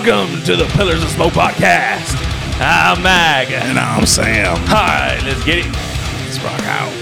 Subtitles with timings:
[0.00, 2.14] Welcome to the Pillars of Smoke podcast.
[2.60, 3.50] I'm Mag.
[3.50, 4.56] And I'm Sam.
[4.56, 5.66] All right, let's get it.
[5.66, 6.97] Let's rock out.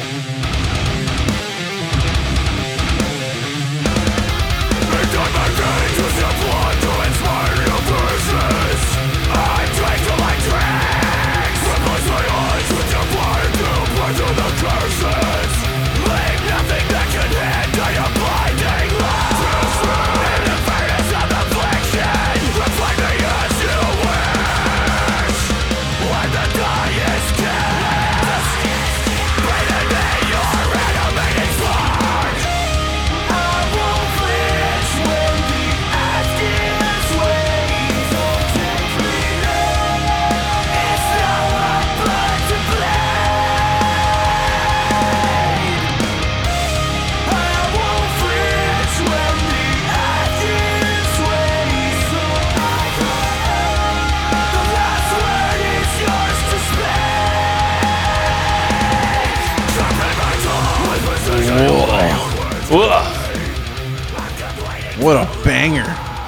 [65.46, 65.84] Banger,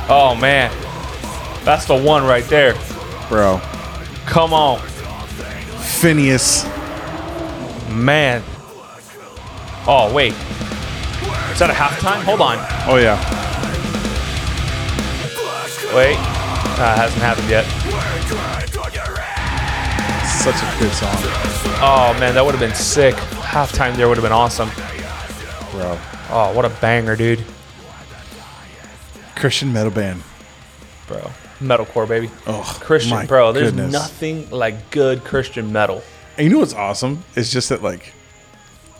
[0.09, 0.71] Oh man,
[1.65, 2.75] that's the one right there.
[3.29, 3.61] bro.
[4.27, 4.79] Come on,
[6.01, 6.65] Phinehas.
[7.91, 8.43] man.
[9.87, 10.33] Oh wait,
[11.53, 12.23] is that a halftime?
[12.23, 12.59] Hold on.
[12.87, 13.17] Oh, yeah.
[15.97, 16.17] Wait,
[16.77, 17.65] that hasn't happened yet.
[20.45, 21.11] Such a good song,
[21.83, 23.15] Oh man, that would have been sick.
[23.17, 24.69] Halftime there would have been awesome.
[25.73, 25.99] bro.
[26.31, 27.43] Oh, what a banger, dude.
[29.39, 30.23] Christian metal band.
[31.07, 32.31] Bro, metalcore, baby.
[32.47, 33.53] Oh, Christian, my bro.
[33.53, 33.93] There's goodness.
[33.93, 36.03] nothing like good Christian metal.
[36.37, 37.25] And you know what's awesome?
[37.35, 38.13] It's just that, like,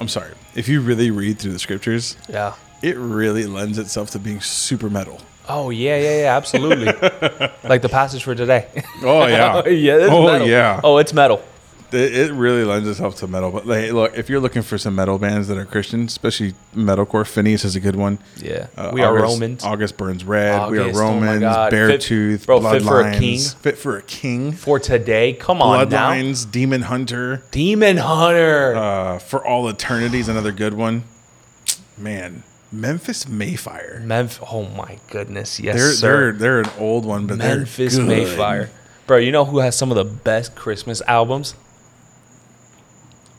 [0.01, 0.33] I'm sorry.
[0.55, 2.55] If you really read through the scriptures, Yeah.
[2.83, 5.21] it really lends itself to being super metal.
[5.51, 6.87] Oh yeah, yeah, yeah, absolutely.
[7.69, 8.67] like the passage for today.
[9.03, 9.67] Oh, yeah.
[9.69, 10.47] yeah, it's Oh, metal.
[10.47, 10.81] yeah.
[10.85, 11.43] Oh, it's metal.
[11.91, 13.51] It, it really lends itself to metal.
[13.51, 17.27] But like, look, if you're looking for some metal bands that are Christian, especially metalcore,
[17.27, 18.19] Phinehas is a good one.
[18.37, 18.67] Yeah.
[18.77, 19.65] Uh, we are Romans.
[19.65, 20.71] August burns red.
[20.71, 21.41] we are August, oh Romans.
[21.41, 21.73] God.
[21.73, 22.39] Beartooth.
[22.41, 23.39] Fit- bro, fit for a Bloodlines, king.
[23.63, 24.53] Fit for a king.
[24.53, 25.33] for today.
[25.33, 26.11] Come on now.
[26.13, 26.51] Bloodlines.
[26.51, 27.43] Demon Hunter.
[27.51, 28.75] Demon Hunter.
[28.77, 31.05] Uh, for all eternity is another good one.
[31.97, 34.01] Man, Memphis May Fire.
[34.05, 34.41] Memphis.
[34.53, 35.59] Oh my goodness.
[35.59, 36.33] Yes, They're sir.
[36.33, 38.09] they're they're an old one, but Memphis they're good.
[38.09, 38.71] May Fire.
[39.07, 41.55] Bro, you know who has some of the best Christmas albums?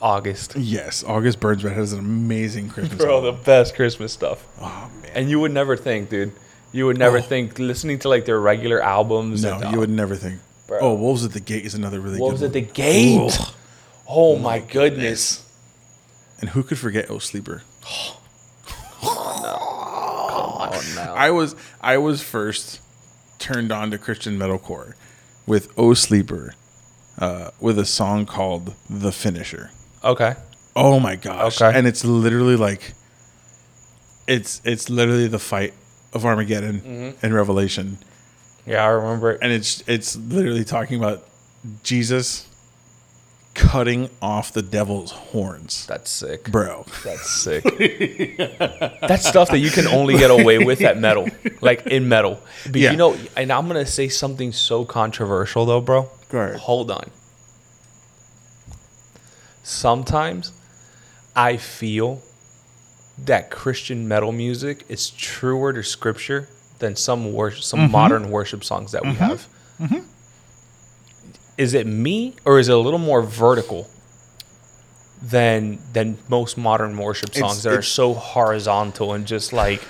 [0.01, 0.55] August.
[0.55, 2.97] Yes, August Burns Red has an amazing Christmas.
[3.03, 4.45] Bro, the best Christmas stuff.
[4.61, 6.31] oh man, And you would never think, dude.
[6.71, 7.21] You would never Oh.
[7.21, 9.43] think listening to like their regular albums.
[9.43, 10.39] no, and, you would never think.
[10.67, 10.79] Bro.
[10.81, 12.61] Oh, Wolves at the Gate is another really Wolves good at the.
[12.61, 13.19] Gate.
[13.39, 13.53] Ugh.
[14.07, 15.43] Oh, my goodness.
[16.39, 17.63] And who could forget Oh Sleeper?
[19.01, 21.13] Oh no.
[21.13, 22.79] I was I was first
[23.39, 24.93] turned on to Christian metalcore
[25.47, 26.53] with Oh Sleeper,
[27.17, 29.71] uh, with a song called The Finisher.
[30.03, 30.35] Okay.
[30.75, 31.61] Oh my gosh!
[31.61, 31.77] Okay.
[31.77, 32.93] And it's literally like,
[34.27, 35.73] it's it's literally the fight
[36.13, 37.25] of Armageddon Mm-hmm.
[37.25, 37.97] and Revelation,
[38.65, 39.39] Yeah, I remember it.
[39.41, 41.23] and it's it's literally talking about
[41.83, 42.45] Jesus
[43.55, 46.45] cutting off the devil's horns, That's sick.
[46.49, 46.85] bro.
[47.03, 47.63] That's sick.
[49.01, 51.27] That's stuff that you can only get away with at metal,
[51.61, 52.39] like in metal.
[52.65, 52.91] But Yeah.
[52.91, 56.09] you know, and I'm gonna say something so controversial though, bro.
[56.29, 56.57] Go ahead.
[56.61, 57.09] Hold on.
[59.69, 60.51] Sometimes
[61.35, 62.21] I feel
[63.25, 66.47] that Christian metal music is truer to scripture
[66.79, 67.91] than some worship, some Mm-hmm.
[67.91, 69.47] modern worship songs that we have.
[71.57, 73.87] Is it me or is it a little more vertical
[75.21, 79.81] than than most modern worship It's- songs that are so horizontal and just like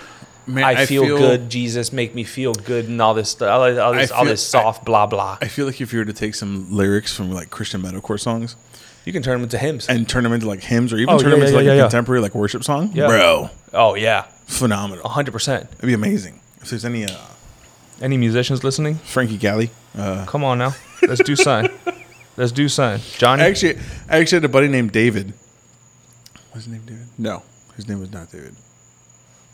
[0.48, 3.78] Man, I, feel, good, Jesus, make me feel good, and all this stuff, all this,
[3.78, 5.38] all this, all this soft blah blah.
[5.40, 8.56] I feel like if you were to take some lyrics from like Christian metalcore songs
[9.10, 9.88] You can turn them into hymns.
[9.90, 11.66] and turn them into like hymns or even Oh, turn yeah, them into yeah, like
[11.66, 11.82] yeah, a yeah.
[11.86, 13.08] contemporary like worship song, Yeah.
[13.08, 15.10] bro, oh yeah, phenomenal.
[15.10, 15.68] hundred percent.
[15.80, 16.40] It'd be amazing.
[16.62, 17.18] If there's any uh,
[18.04, 18.96] Any musicians listening?
[18.98, 21.70] Frankie Galli, uh, Come on now, let's do sign.
[22.38, 23.00] Let's do sign.
[23.18, 25.34] Johnny, actually, I actually had a buddy named David.
[26.54, 27.08] Was his name David?
[27.18, 27.42] No,
[27.78, 28.56] his name was not David.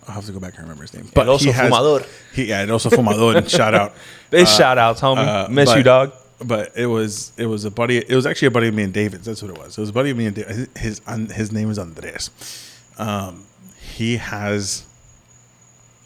[0.06, 1.10] I'll have to go back and remember his name.
[1.16, 2.06] But also he has, fumador.
[2.34, 3.50] He, yeah, and also fumador.
[3.50, 3.94] shout out.
[4.30, 5.26] big shout outs, homie.
[5.26, 6.12] Uh, Miss but- you, dog.
[6.44, 7.98] But it was it was a buddy.
[7.98, 9.26] It was actually a buddy of me and David's.
[9.26, 9.78] That's what it was.
[9.78, 10.70] It was a buddy of me and David.
[10.78, 11.02] His
[11.34, 12.30] his, name is Andres.
[12.98, 13.46] Um,
[13.82, 14.86] he has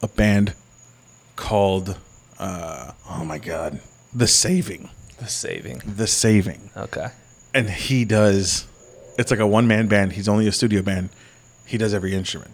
[0.03, 0.53] a band
[1.35, 1.97] called
[2.37, 3.79] uh, oh my god,
[4.13, 4.89] The Saving.
[5.19, 5.81] The saving.
[5.85, 6.69] The Saving.
[6.77, 7.07] Okay.
[7.53, 8.65] and he does
[9.17, 11.09] it's like a one man band he's only a studio band
[11.65, 12.51] he does every instrument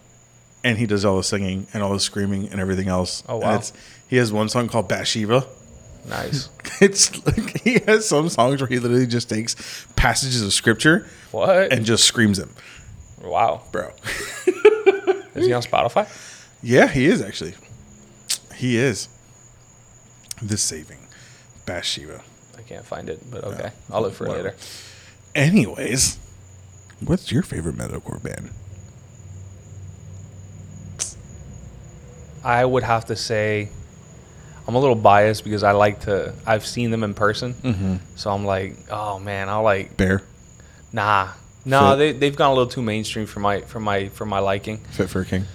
[0.63, 3.43] and he does all the singing and all the screaming and everything else Oh, And
[3.43, 3.55] wow.
[3.57, 3.71] it's,
[4.07, 5.45] he has one song called Bathsheba
[6.07, 6.49] Nice.
[6.81, 9.55] It's like he has some songs where he literally just takes
[9.95, 11.71] passages of scripture What?
[11.71, 12.49] and just screams them,
[13.23, 13.63] wow.
[13.71, 13.91] bro.
[15.35, 16.05] Is he on Spotify?
[16.61, 17.53] Yeah, he is actually.
[18.55, 19.07] He is.
[20.41, 20.99] The saving
[21.65, 22.21] Bathsheba.
[22.57, 23.71] I can't find it, but okay.
[23.89, 24.49] I'll look for it Whatever.
[24.49, 24.57] later.
[25.33, 26.17] Anyways,
[27.05, 28.49] what's your favorite metalcore band?
[32.43, 33.69] I would have to say
[34.67, 36.33] I'm a little biased because I like to.
[36.45, 37.95] I've seen them in person, Mm-hmm.
[38.15, 40.21] so I'm like, oh man, I like Bear,
[40.91, 41.29] nah,
[41.65, 41.95] nah.
[41.95, 44.77] They they've gone a little too mainstream for my for my for my liking.
[44.77, 45.45] Fit for a King.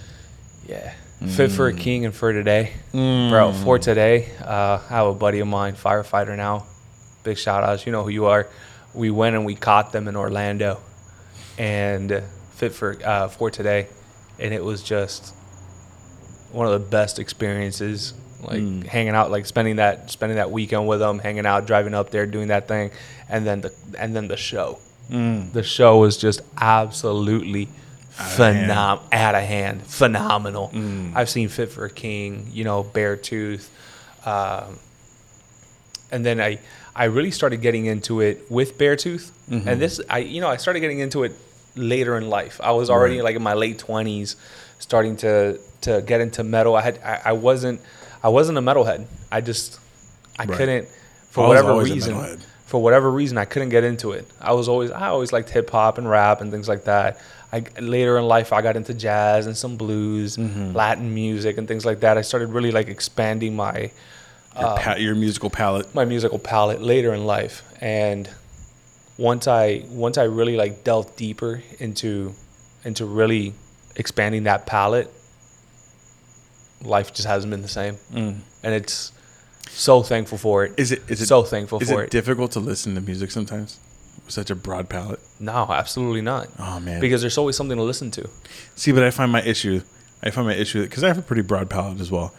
[0.67, 0.93] Yeah,
[1.27, 3.29] fit for a king and for today, Mm.
[3.29, 3.51] bro.
[3.51, 6.65] For today, uh, I have a buddy of mine, firefighter now.
[7.23, 7.85] Big shout outs.
[7.85, 8.47] You know who you are.
[8.93, 10.79] We went and we caught them in Orlando,
[11.57, 12.23] and
[12.55, 13.87] fit for uh, for today,
[14.39, 15.33] and it was just
[16.53, 18.13] one of the best experiences.
[18.43, 18.83] Like mm.
[18.85, 22.25] hanging out, like spending that spending that weekend with them, hanging out, driving up there,
[22.25, 22.91] doing that thing,
[23.29, 24.79] and then the and then the show.
[25.09, 25.51] Mm.
[25.51, 27.67] The show was just absolutely
[28.13, 30.69] phenom out of hand, phenomenal.
[30.73, 31.15] Mm.
[31.15, 33.67] I've seen Fit for a King, you know, Beartooth,
[34.25, 34.79] um,
[36.11, 36.59] and then I
[36.95, 39.67] I really started getting into it with Beartooth, mm-hmm.
[39.67, 41.33] and this I you know I started getting into it
[41.75, 42.59] later in life.
[42.63, 43.23] I was already Right.
[43.25, 44.35] like in my late twenties,
[44.79, 46.75] starting to to get into metal.
[46.75, 47.81] I had I, I wasn't
[48.23, 49.05] I wasn't a metalhead.
[49.31, 49.79] I just
[50.39, 50.57] I Right.
[50.57, 50.87] couldn't
[51.29, 54.25] for I whatever reason for whatever reason I couldn't get into it.
[54.39, 57.19] I was always I always liked hip hop and rap and things like that.
[57.53, 60.73] I later in life I got into jazz and some blues, Mm-hmm.
[60.73, 62.17] Latin music and things like that.
[62.17, 63.91] I started really like expanding my
[64.59, 65.93] Your, pa- your musical palette.
[65.95, 68.29] my musical palette later in life and
[69.17, 72.33] once I once I really like delved deeper into
[72.85, 73.53] into really
[73.95, 75.11] expanding that palette
[76.83, 79.11] life just hasn't been the same and it's
[79.69, 81.01] so thankful for it Is it?
[81.07, 83.79] Is it so thankful Is for it, it, difficult to listen to music sometimes?
[84.25, 85.19] With such a broad palette.
[85.39, 86.99] no absolutely not Oh man.
[86.99, 88.29] because there's always something to listen to
[88.75, 89.81] See, but I find my issue.
[90.23, 92.33] I find my issue because I have a pretty broad palette as well.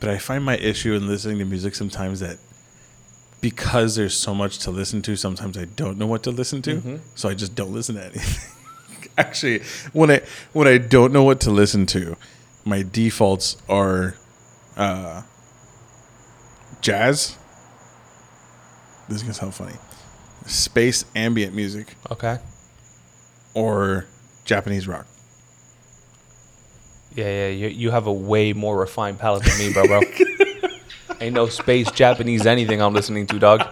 [0.00, 2.38] But I find my issue in listening to music sometimes that
[3.40, 6.76] because there's so much to listen to, sometimes I don't know what to listen to,
[6.76, 6.96] Mm-hmm.
[7.14, 8.52] so I just don't listen to anything.
[9.18, 9.62] Actually,
[9.92, 10.20] when I
[10.52, 12.16] when I don't know what to listen to,
[12.66, 14.14] my defaults are
[14.76, 15.22] uh,
[16.82, 17.36] jazz.
[19.08, 19.74] This is gonna sound funny.
[20.46, 22.38] Space ambient music okay
[23.54, 24.04] or
[24.44, 25.06] Japanese rock.
[27.14, 30.00] yeah yeah you, you have a way more refined palette than me bro bro
[31.20, 33.62] ain't no space japanese anything i'm listening to dog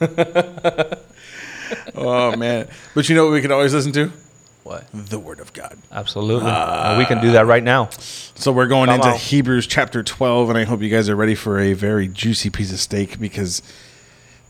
[1.96, 2.68] Oh man!
[2.94, 4.10] But you know what we can always listen to?
[4.64, 5.78] What The Word of God.
[5.92, 9.18] absolutely And we can do that right now So we're going Come into on.
[9.18, 12.72] Hebrews chapter twelve, and I hope you guys are ready for a very juicy piece
[12.72, 13.62] of steak because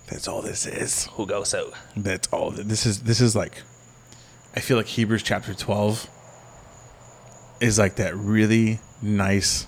[0.08, 1.06] that's all this is.
[1.12, 2.50] who goes so That's all.
[2.50, 3.62] This is this is like.
[4.56, 6.08] I feel like Hebrews chapter twelve
[7.60, 9.66] is like that really nice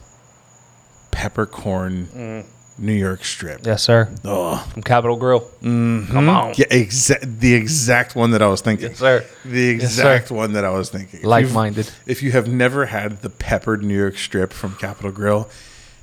[1.10, 2.46] peppercorn mm.
[2.78, 3.64] New York strip.
[3.67, 5.40] yes sir Oh, from Capital Grille.
[5.62, 6.12] Mm-hmm.
[6.12, 6.52] Come on.
[6.56, 8.90] yeah, exact the exact one that I was thinking.
[8.90, 9.25] Yes, sir.
[9.45, 10.02] The Yes, sir.
[10.02, 11.09] exact one that I was thinking.
[11.09, 11.90] If you've- Like-minded.
[12.06, 15.49] If you have never had the peppered New York strip from Capital Grille,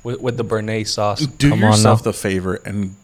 [0.02, 1.20] With, with the Béarnaise sauce.
[1.26, 2.10] do Come yourself now.
[2.10, 2.96] the favor and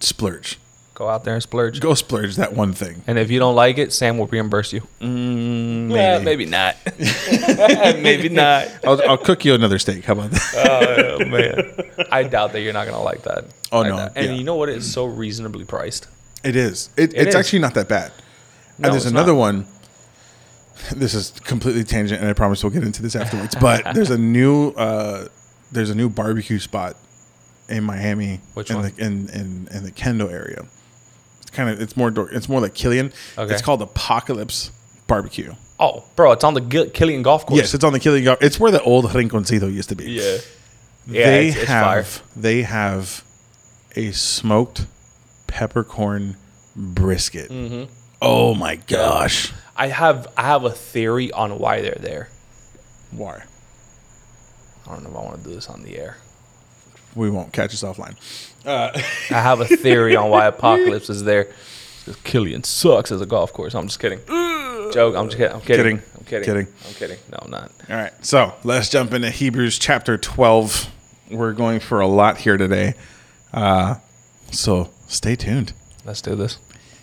[0.00, 0.58] splurge.
[0.94, 1.80] Go out there and splurge.
[1.80, 3.02] Go splurge that one thing.
[3.06, 4.82] And if you don't like it, Sam will reimburse you.
[5.00, 6.44] Mm, Yeah, maybe.
[6.44, 6.76] maybe not.
[8.02, 8.68] maybe not.
[8.84, 10.04] I'll, I'll cook you another steak.
[10.04, 11.18] How about that?
[11.22, 13.44] Oh man, I doubt that you're not gonna like that.
[13.70, 14.12] Oh, Like no, that.
[14.16, 14.32] And yeah.
[14.34, 14.68] you know what?
[14.68, 16.08] It's so reasonably priced.
[16.44, 16.90] It is.
[16.96, 17.34] It, It it's is.
[17.36, 18.12] actually not that bad.
[18.78, 19.38] No, and there's another not.
[19.38, 19.66] one.
[20.96, 23.54] This is completely tangent, and I promise we'll get into this afterwards.
[23.60, 25.28] But there's a new uh,
[25.70, 26.96] there's a new barbecue spot
[27.68, 28.40] in Miami.
[28.54, 28.92] Which in one?
[28.96, 30.64] The, in, in in the Kendall area.
[31.52, 33.12] Kind of it's more it's more like Killian.
[33.38, 33.52] Okay.
[33.52, 34.70] It's called Apocalypse
[35.06, 35.54] Barbecue.
[35.78, 37.58] Oh, bro, it's on the Gil- Killian Golf Course.
[37.58, 38.24] Yes, it's on the Killian.
[38.24, 38.38] Golf.
[38.40, 40.10] It's where the old Rinconcito used to be.
[40.12, 40.38] Yeah.
[41.06, 42.24] Yeah, they it's- it's have fire.
[42.36, 43.24] they have
[43.96, 44.86] a smoked
[45.48, 46.36] peppercorn
[46.76, 47.50] brisket.
[47.50, 47.92] Mm-hmm.
[48.22, 49.52] Oh my gosh!
[49.76, 52.28] I have I have a theory on why they're there.
[53.10, 53.42] Why?
[54.86, 56.16] I don't know if I want to do this on the air.
[57.14, 58.14] We won't catch us offline.
[58.64, 61.48] I have a theory on why Apocalypse is there.
[62.04, 63.74] Because Killian sucks as a golf course.
[63.74, 64.18] I'm just kidding.
[64.92, 65.14] Joke.
[65.16, 65.54] I'm just kidding.
[65.54, 65.84] I'm kidding.
[65.84, 66.02] Kidding.
[66.18, 66.44] I'm kidding.
[66.44, 66.66] Kidding.
[66.86, 67.18] I'm kidding.
[67.30, 67.70] No, I'm not.
[67.88, 70.88] All right, so let's jump into Hebrews chapter twelve.
[71.30, 72.94] We're going for a lot here today,
[73.54, 73.96] uh,
[74.50, 75.72] so stay tuned.
[76.04, 76.58] Let's do this.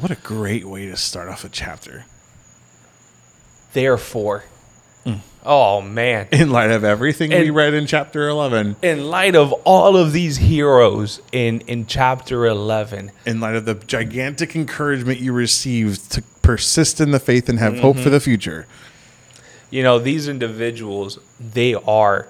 [0.00, 2.04] What a great way to start off a chapter.
[3.72, 4.44] Therefore,
[5.04, 5.18] mm.
[5.44, 9.96] oh man, In light of everything we read in chapter 11, in light of all
[9.96, 16.12] of these heroes in in chapter 11 in light of the gigantic encouragement you received
[16.12, 18.10] to persist in the faith and have hope for mm-hmm.
[18.12, 18.66] the future.
[19.70, 22.28] you know these individuals they are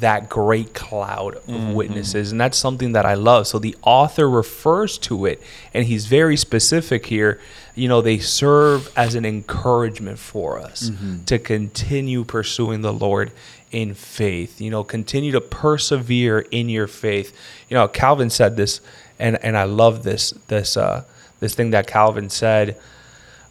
[0.00, 2.30] that great cloud of witnesses.
[2.30, 3.46] And that's something that i love.
[3.46, 5.42] So the author refers to it
[5.74, 7.40] and he's very specific here.
[7.74, 10.90] You know they serve as an encouragement for us
[11.26, 13.32] to continue pursuing the lord
[13.70, 14.60] in faith.
[14.60, 17.36] You know continue to persevere in your faith.
[17.68, 18.80] You know calvin said this
[19.18, 21.04] and and i love this this uh
[21.40, 22.76] this thing that calvin said.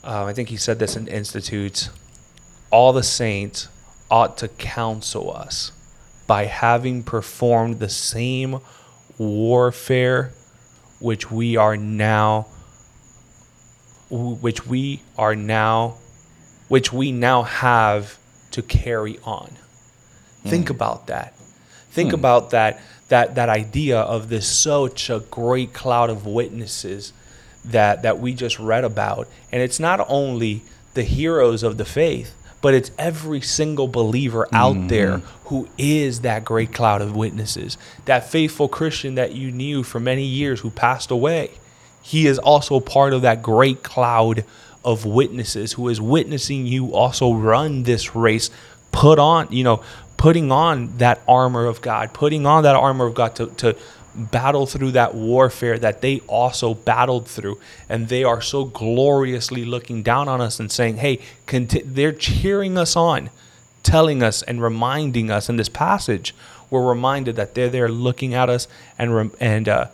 [0.04, 1.90] Uh, i think he said this in institutes.
[2.70, 3.70] All the saints
[4.10, 5.72] ought to counsel us
[6.28, 8.60] by having performed the same
[9.18, 10.32] warfare
[11.00, 12.46] which we are now
[14.10, 15.96] which we are now
[16.68, 18.18] which we now have
[18.52, 19.50] to carry on.
[20.44, 20.76] Think hmm.
[20.76, 21.34] about that.
[21.92, 22.16] Think hmm.
[22.16, 22.80] about that
[23.10, 27.14] that that idea of this such a great cloud of witnesses
[27.66, 29.28] that that we just read about.
[29.52, 34.76] And it's not only the heroes of the faith but it's every single believer out
[34.76, 34.88] mm-hmm.
[34.88, 37.78] there who is that great cloud of witnesses.
[38.06, 41.52] That faithful christian that you knew for many years who passed away
[42.08, 44.46] he is also part of that great cloud
[44.86, 48.50] of witnesses who is witnessing you also run this race
[48.94, 49.84] put on you know
[50.16, 53.76] putting on that armor of god putting on that armor of god to, to
[54.18, 60.04] battle through that warfare that they also battled through and they are so gloriously looking
[60.04, 63.30] down on us and saying hey conti-, they're cheering us on
[63.84, 66.34] telling us and reminding us in this passage
[66.70, 69.88] we're reminded that they're there looking at us and and uh,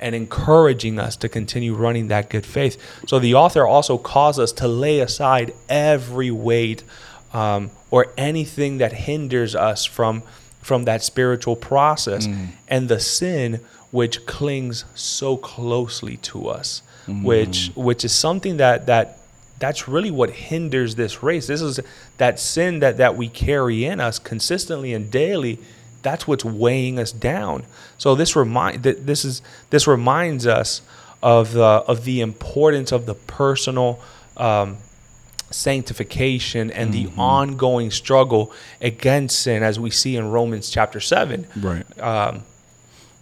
[0.00, 2.80] and encouraging us to continue running that good faith.
[3.06, 6.84] So the author also calls us to lay aside every weight
[7.32, 10.22] um, or anything that hinders us from
[10.60, 12.26] from that spiritual process
[12.68, 13.60] and the sin
[13.90, 19.18] which clings so closely to us, which which is something that that
[19.58, 21.46] that's really what hinders this race.
[21.46, 21.80] This is
[22.18, 25.58] that sin that that we carry in us consistently and daily.
[26.02, 27.64] That's what's weighing us down.
[27.96, 30.82] So this remind that this is this reminds us
[31.22, 34.00] of the of the importance of the personal
[34.36, 34.76] um,
[35.50, 41.84] sanctification and the ongoing struggle against sin, as we see in Romans chapter seven Right.
[42.00, 42.42] um,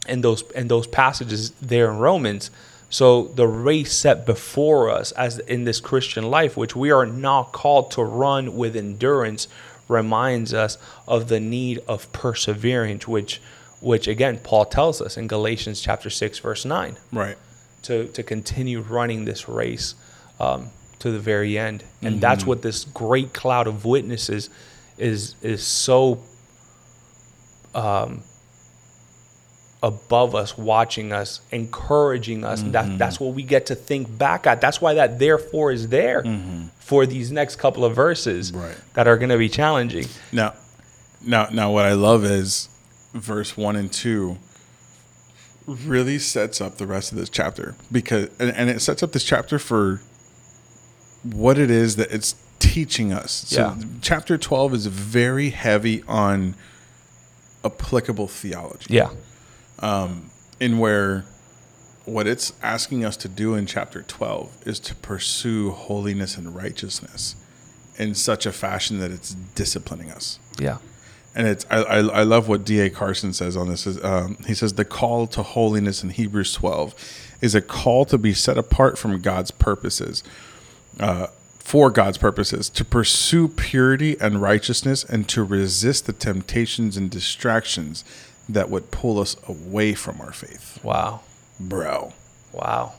[0.09, 2.51] in those and those passages there in Romans.
[2.89, 7.53] So the race set before us as in this Christian life, which we are not
[7.53, 9.49] called to run with endurance,
[9.89, 10.79] reminds us
[11.09, 13.41] of the need of perseverance, which
[13.81, 17.37] which again Paul tells us in Galatians chapter six verse nine Right.
[17.83, 19.95] to to continue running this race
[20.41, 22.21] um, to the very end, and mm-hmm.
[22.21, 24.51] that's what this great cloud of witnesses
[24.99, 26.21] is is so
[27.75, 28.23] um,
[29.83, 32.63] above us, watching us, encouraging us.
[32.63, 33.25] and That that's mm-hmm.
[33.27, 34.61] what we get to think back at.
[34.61, 36.67] That's why that therefore is there mm-hmm.
[36.79, 38.77] for these next couple of verses Right.
[38.95, 40.07] that are going to be challenging.
[40.33, 40.55] Now,
[41.25, 42.69] now, now, what I love is
[43.13, 44.39] verse one and two
[45.67, 49.25] really sets up the rest of this chapter because, and, and it sets up this
[49.25, 50.01] chapter for
[51.33, 53.45] what it is that it's teaching us.
[53.49, 53.75] So, Yeah.
[54.01, 56.55] chapter twelve is very heavy on
[57.65, 58.95] applicable theology.
[58.95, 59.11] Yeah,
[60.61, 61.25] in where
[62.05, 67.35] what it's asking us to do in chapter 12 is to pursue holiness and righteousness
[67.99, 70.79] in such a fashion that it's disciplining us yeah,
[71.35, 74.55] and it's I, I, I love what da carson says on this is um, he
[74.55, 76.95] says the call to holiness in hebrews 12
[77.41, 80.23] is a call to be set apart from god's purposes
[81.01, 81.27] uh,
[81.59, 88.05] for god's purposes to pursue purity and righteousness and to resist the temptations and distractions
[88.49, 90.79] that would pull us away from our faith.
[90.85, 91.21] Wow,
[91.59, 92.13] bro.
[92.53, 92.95] Wow.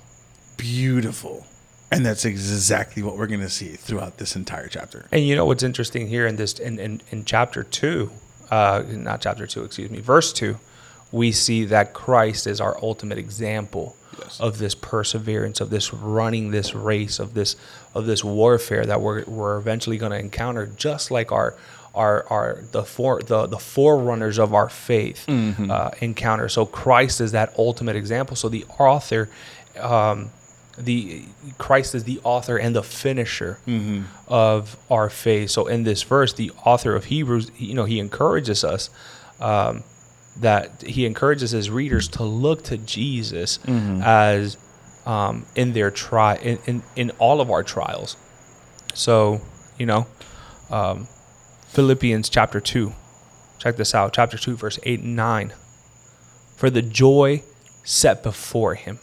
[0.58, 1.46] beautiful.
[1.92, 5.08] And that's exactly what we're going to see throughout this entire chapter.
[5.12, 8.12] And you know what's interesting here in this in, in, in chapter two,
[8.52, 10.58] uh, not chapter two, excuse me, verse two,
[11.12, 14.40] we see that Christ is our ultimate example Yes.
[14.40, 17.56] of this perseverance, of this running this race, of this
[17.94, 21.56] of this warfare that we're we're eventually going to encounter, just like our
[21.96, 26.50] our our the for the the forerunners of our faith uh, encounter.
[26.50, 28.36] So Christ is that ultimate example.
[28.36, 29.30] So the author.
[29.80, 30.32] Um,
[30.80, 31.24] the
[31.58, 33.58] Christ is the author and the finisher
[34.28, 35.50] of our faith.
[35.50, 38.92] So in this verse, the author of Hebrews, you know, he encourages us
[39.40, 39.84] um,
[40.42, 43.60] that he encourages his readers to look to Jesus
[44.04, 44.58] as
[45.06, 48.18] um, in their tri in, in in all of our trials.
[48.94, 49.42] So
[49.78, 50.08] you know,
[50.70, 51.08] um,
[51.68, 52.94] Philippians chapter two,
[53.60, 55.54] check this out, chapter two, verse eight and nine.
[56.56, 57.44] For the joy
[57.84, 59.00] set before him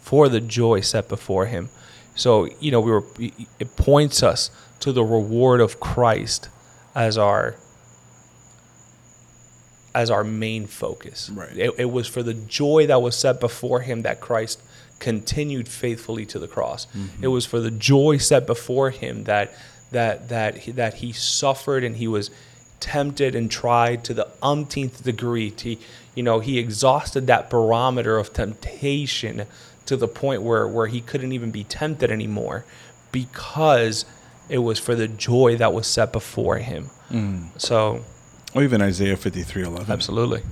[0.00, 1.68] for the joy set before him.
[2.14, 4.50] So, you know, we were it points us
[4.80, 6.48] to the reward of Christ
[6.94, 7.56] as our
[9.96, 11.30] as our main focus.
[11.30, 11.56] Right.
[11.56, 14.60] It, it was for the joy that was set before him that Christ
[14.98, 16.86] continued faithfully to the cross.
[16.94, 17.24] Mm-hmm.
[17.24, 19.54] It was for the joy set before him that
[19.92, 22.30] that that he, that he suffered and he was
[22.78, 25.50] tempted and tried to the umpteenth degree.
[25.50, 25.76] To,
[26.14, 29.46] you know, he exhausted that barometer of temptation
[29.86, 32.66] to the point where where he couldn't even be tempted anymore
[33.12, 34.04] because
[34.50, 36.90] it was for the joy that was set before him.
[37.10, 37.58] Mm.
[37.58, 38.04] So,
[38.56, 39.90] Or even Isaiah fifty three eleven.
[39.92, 40.42] absolutely.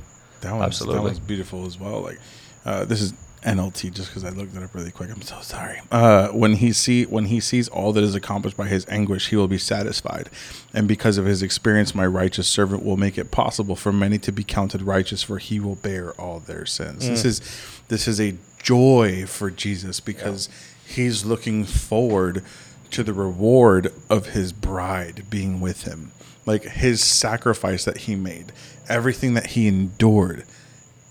[0.43, 0.97] That one's, Absolutely.
[0.99, 2.01] That one's beautiful as well.
[2.03, 2.21] Like,
[2.67, 5.11] uh, this is NLT just because I looked it up really quick.
[5.11, 5.81] I'm so sorry.
[5.91, 9.37] Uh, when he see when he sees all that is accomplished by his anguish, he
[9.37, 10.29] will be satisfied,
[10.75, 14.33] and because of his experience, my righteous servant will make it possible for many to
[14.33, 17.09] be counted righteous, for he will bear all their sins.
[17.09, 17.41] This is
[17.89, 20.49] this is a joy for Jesus because
[20.87, 22.43] he's looking forward
[22.91, 26.13] to the reward of his bride being with him.
[26.47, 28.53] Like his sacrifice that he made,
[28.89, 30.45] everything that he endured.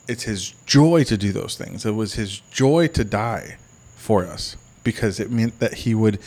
[0.08, 1.86] It's his joy to do those things.
[1.86, 3.58] It was his joy to die
[3.96, 6.20] for us because it meant that he would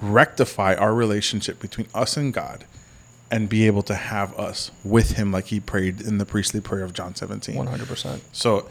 [0.00, 2.64] rectify our relationship between us and God
[3.30, 6.84] and be able to have us with him like he prayed in the priestly prayer
[6.84, 7.54] of John 17.
[7.54, 8.22] One hundred percent.
[8.32, 8.68] So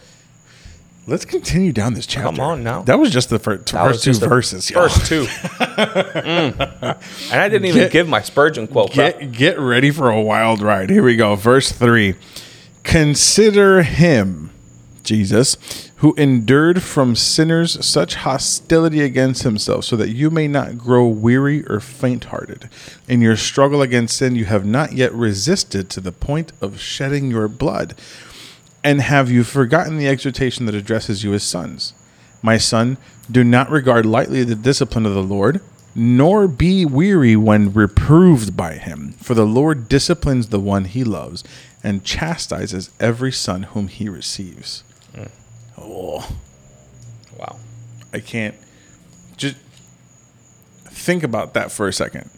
[1.07, 2.29] let's continue down this chapter.
[2.29, 2.83] Come on now.
[2.83, 4.69] That was just the first, That first two verses.
[4.69, 5.25] First two.
[5.77, 6.59] Mm.
[7.31, 8.93] And I didn't even Get- give my Spurgeon quote.
[8.95, 9.11] bro.
[9.11, 10.89] Get get ready for a wild ride.
[10.89, 11.35] Here we go.
[11.35, 12.15] Verse 3.
[12.83, 14.49] Consider him,
[15.03, 15.57] Jesus,
[15.97, 21.63] who endured from sinners such hostility against himself, so that you may not grow weary
[21.67, 22.69] or faint hearted.
[23.07, 27.29] In your struggle against sin, you have not yet resisted to the point of shedding
[27.29, 27.95] your blood.
[28.88, 31.93] And have you forgotten the exhortation that addresses you as sons?
[32.41, 32.95] My son,
[33.30, 35.60] do not regard lightly the discipline of the Lord,
[35.93, 39.12] nor be weary when reproved by him.
[39.21, 41.43] For the Lord disciplines the one he loves
[41.84, 44.86] and chastises every son whom he receives.
[45.78, 46.38] Oh,
[47.38, 47.58] Wow.
[48.13, 48.56] I can't.
[49.36, 49.58] Just
[50.86, 52.30] think about that for a second.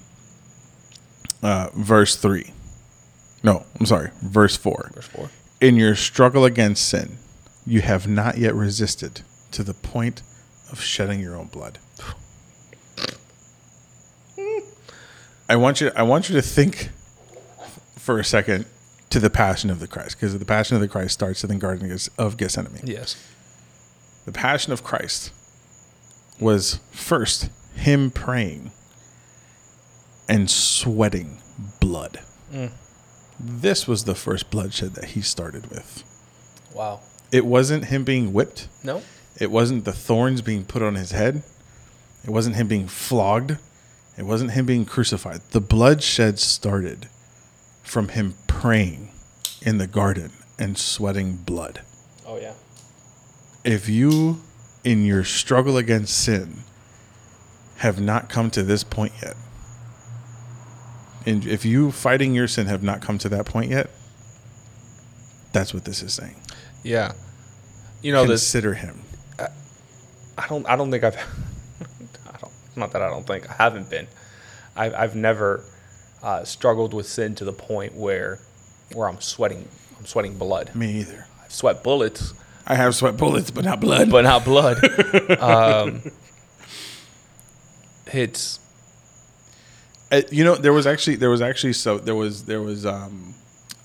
[1.44, 2.52] Uh, verse 3.
[3.44, 4.10] No, I'm sorry.
[4.24, 5.30] Verse 4 Verse four.
[5.62, 7.18] In your struggle against sin,
[7.66, 10.22] you have not yet resisted to the point
[10.72, 11.80] of shedding your own blood.
[15.50, 16.90] I want you I want you to think
[17.98, 18.66] for a second
[19.10, 21.56] to the passion of the Christ because the passion of the Christ starts in the
[21.56, 22.82] garden of Gethsemane.
[22.84, 23.16] Yes.
[24.26, 25.32] The passion of Christ
[26.40, 28.72] was first him praying
[30.28, 31.40] and sweating
[31.80, 32.20] blood.
[32.54, 32.72] Mm.
[33.40, 36.04] This was the first bloodshed that he started with.
[36.74, 37.00] Wow.
[37.32, 38.68] It wasn't him being whipped.
[38.84, 39.02] No.
[39.40, 41.44] It wasn't the thorns being put on his head.
[42.24, 43.58] It wasn't him being flogged.
[44.18, 45.42] It wasn't him being crucified.
[45.52, 47.08] The bloodshed started
[47.84, 49.12] from him praying
[49.62, 51.82] in the garden and sweating blood.
[52.28, 52.54] Oh yeah.
[53.64, 54.42] If you,
[54.84, 56.60] in your struggle against sin,
[57.78, 59.36] have not come to this point yet,
[61.30, 63.90] and if you fighting your sin have not come to that point yet,
[65.54, 66.36] that's what this is saying.
[66.84, 67.14] Yeah.
[68.02, 68.42] You know this.
[68.42, 69.02] Consider him.
[70.38, 70.68] I don't.
[70.70, 71.16] I don't think I've.
[72.28, 72.54] I don't.
[72.76, 74.08] Not that I don't think I haven't been.
[74.76, 74.94] I've.
[74.94, 75.64] I've never
[76.24, 78.40] uh, struggled with sin to the point where,
[78.94, 79.68] where I'm sweating.
[79.98, 80.74] I'm sweating blood.
[80.76, 81.26] Me either.
[81.44, 82.34] I've sweat bullets,
[82.70, 84.12] I have sweat bullets, but not blood.
[84.12, 84.78] but not blood.
[85.40, 86.04] um,
[88.06, 88.59] it's
[90.12, 93.36] Uh, you know, there was actually there was actually so there was there was um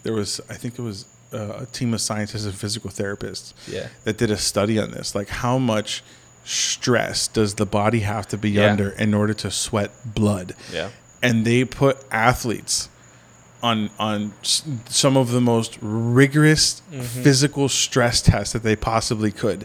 [0.02, 3.88] there was I think it was uh, a team of scientists and physical therapists Yeah.
[4.04, 6.02] that did a study on this, like how much
[6.44, 8.70] stress does the body have to be Yeah.
[8.70, 10.54] under in order to sweat blood?
[10.72, 10.90] Yeah.
[11.22, 12.88] and they put athletes
[13.62, 14.32] on on
[14.88, 19.64] some of the most rigorous physical stress tests that they possibly could,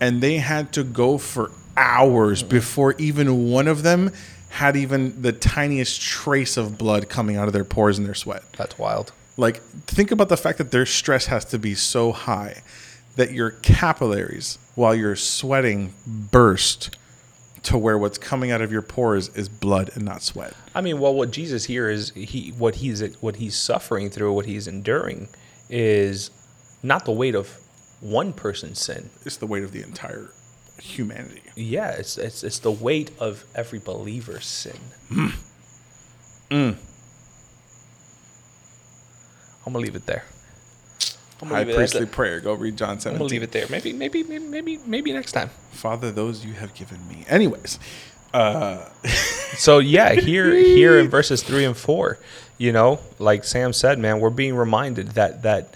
[0.00, 4.10] and they had to go for hours before even one of them
[4.50, 8.42] had even the tiniest trace of blood coming out of their pores and their sweat.
[8.56, 9.12] That's wild.
[9.36, 12.62] Like, think about the fact that their stress has to be so high
[13.16, 16.96] that your capillaries, while you're sweating, burst
[17.64, 20.54] to where what's coming out of your pores is blood and not sweat.
[20.74, 24.46] I mean, well, what Jesus here is he what he's what he's suffering through, what
[24.46, 25.28] he's enduring,
[25.68, 26.30] is
[26.82, 27.58] not the weight of
[28.00, 29.10] one person's sin.
[29.24, 30.30] It's the weight of the entire
[30.80, 31.42] humanity.
[31.56, 34.78] Yeah, it's it's it's the weight of every believer's sin.
[35.08, 35.28] Hmm.
[36.50, 36.70] Hmm.
[39.66, 40.24] I'm gonna leave it there.
[41.40, 42.40] I'm High leave it at priestly prayer.
[42.40, 43.66] Go read John I'm gonna leave it there.
[43.68, 45.50] Maybe maybe maybe maybe maybe next time.
[45.72, 47.24] Father, those you have given me.
[47.28, 47.78] Anyways,
[48.32, 48.88] uh,
[49.58, 52.18] So yeah, here here in verses three and four,
[52.58, 55.74] you know, like Sam said, man, we're being reminded that that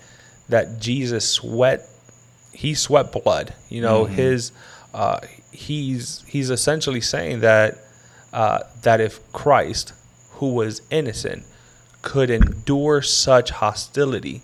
[0.49, 1.89] that Jesus sweat,
[2.53, 3.55] he sweat blood.
[3.69, 4.15] You know, mm-hmm.
[4.15, 4.53] his
[4.95, 7.79] uh, he's he's essentially saying that
[8.33, 9.93] uh, that if Christ,
[10.33, 11.45] who was innocent,
[12.03, 14.43] could endure such hostility,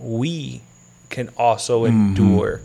[0.00, 0.62] we
[1.10, 2.60] can also endure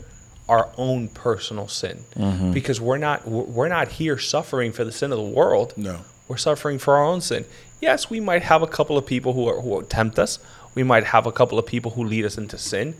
[0.48, 2.04] our own personal sin.
[2.52, 5.72] Because we're not we're we're not here suffering for the sin of the world.
[5.76, 6.00] No.
[6.28, 7.44] we're suffering for our own sin.
[7.80, 10.38] Yes we might have a couple of people who are who tempt us.
[10.74, 12.94] We might have a couple of people who lead us into sin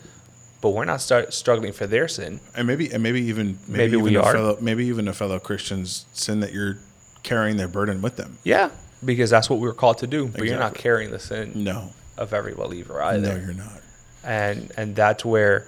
[0.65, 3.93] but we're not start struggling for their sin and maybe and maybe even maybe, Maybe
[3.99, 4.33] even we a are.
[4.33, 6.79] fellow maybe even a fellow Christian's sin that you're
[7.23, 8.39] carrying their burden with them.
[8.45, 8.71] yeah
[9.05, 11.91] because that's what we were called to do but you're not carrying the sin No.
[12.17, 13.79] of every believer either No, you're not.
[14.25, 15.67] and and that's where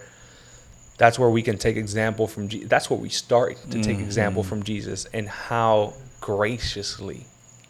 [0.96, 4.04] that's where we can take example from Je- that's where we start to take mm-hmm.
[4.04, 7.26] example from Jesus and how graciously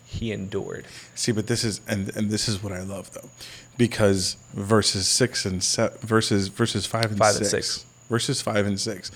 [0.09, 3.29] he endured See, but this is and and this is what I love though,
[3.77, 7.85] because verses six and se- verses verses five and Five six, and six.
[8.09, 9.11] verses five and six,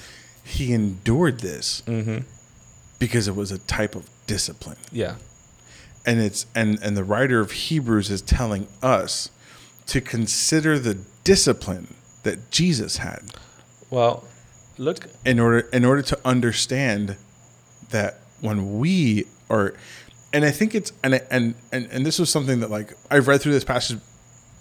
[0.44, 2.18] he endured this Mm-hmm.
[2.98, 5.14] because it was a type of discipline, yeah
[6.07, 9.31] and it's and and the writer of Hebrews is telling us
[9.87, 13.22] to consider the discipline that Jesus had
[13.90, 14.24] well
[14.79, 17.16] look in order in order to understand
[17.90, 19.74] that when we are
[20.33, 23.40] and I think it's and and and, and this was something that like I've read
[23.40, 24.01] through this passage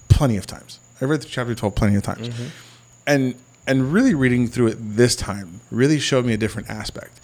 [0.09, 0.79] plenty of times.
[1.01, 2.29] I've read through chapter 12 plenty of times.
[2.29, 2.47] Mm-hmm.
[3.07, 3.35] And
[3.67, 7.21] and really reading through it this time really showed me a different aspect.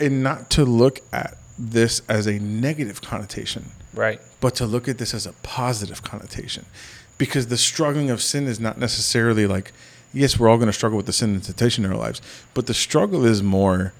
[0.00, 4.98] And not to look at this as a negative connotation, right but to look at
[4.98, 6.66] this as a positive connotation
[7.16, 9.72] because the struggling of sin is not necessarily like
[10.12, 12.20] yes we're all going to struggle with the sin and temptation in our lives
[12.52, 13.92] but the struggle is more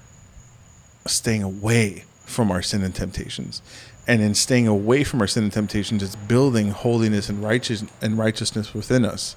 [1.05, 3.61] staying away from our sin and temptations.
[4.07, 8.17] And in staying away from our sin and temptations it's building holiness and righteous and
[8.17, 9.35] righteousness within us.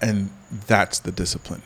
[0.00, 0.30] And
[0.66, 1.62] that's the discipline.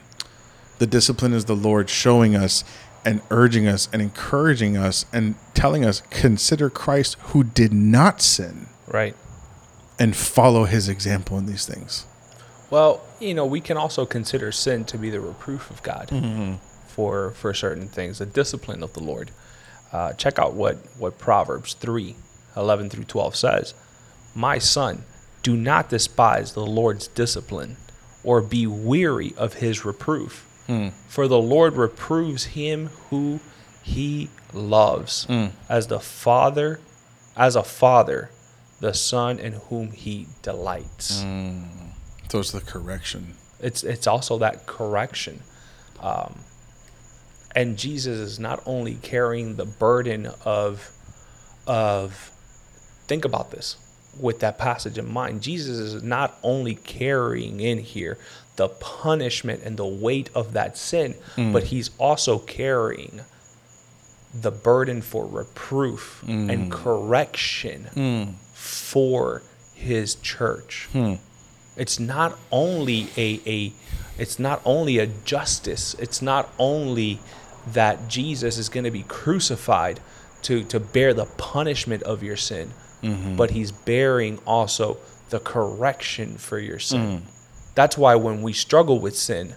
[0.78, 2.64] The discipline is the lord showing us
[3.04, 8.66] and urging us and encouraging us and telling us consider christ who did not sin
[8.86, 9.16] right.
[9.98, 12.06] and follow his example in these things.
[12.70, 16.54] Well you know we can also consider sin to be the reproof of god Mm-hmm.
[16.86, 19.30] for for certain things the discipline of the lord
[19.92, 22.14] uh, check out what what proverbs 3
[22.56, 23.74] 11 through 12 says.
[24.34, 25.04] My son
[25.42, 27.76] do not despise the lord's discipline
[28.22, 30.46] or be weary of his reproof.
[31.08, 33.40] For the lord reproves him who
[33.82, 35.26] he loves.
[35.68, 36.80] As the father
[37.36, 38.30] as a father
[38.80, 41.22] the son in whom he delights.
[42.30, 43.34] So it's the correction.
[43.60, 45.40] It's it's also that correction.
[46.00, 46.40] Um,
[47.54, 50.90] and jesus is not only carrying the burden of
[51.66, 52.30] of
[53.06, 53.76] think about this
[54.18, 55.42] with that passage in mind.
[55.42, 58.18] Jesus is not only carrying in here
[58.56, 61.52] the punishment and the weight of that sin mm.
[61.52, 63.20] but he's also carrying
[64.34, 66.70] the burden for reproof and mm.
[66.70, 68.34] correction mm.
[68.52, 69.42] for
[69.74, 70.88] his church.
[70.92, 71.14] Hmm.
[71.76, 73.72] It's not only a, a
[74.20, 77.18] it's not only a justice it's not only
[77.66, 80.00] that jesus is going to be crucified
[80.42, 83.36] to to bear the punishment of your sin mm-hmm.
[83.36, 84.98] but he's bearing also
[85.30, 87.20] the correction for your sin.
[87.20, 87.74] Mm.
[87.74, 89.54] That's why when we struggle with sin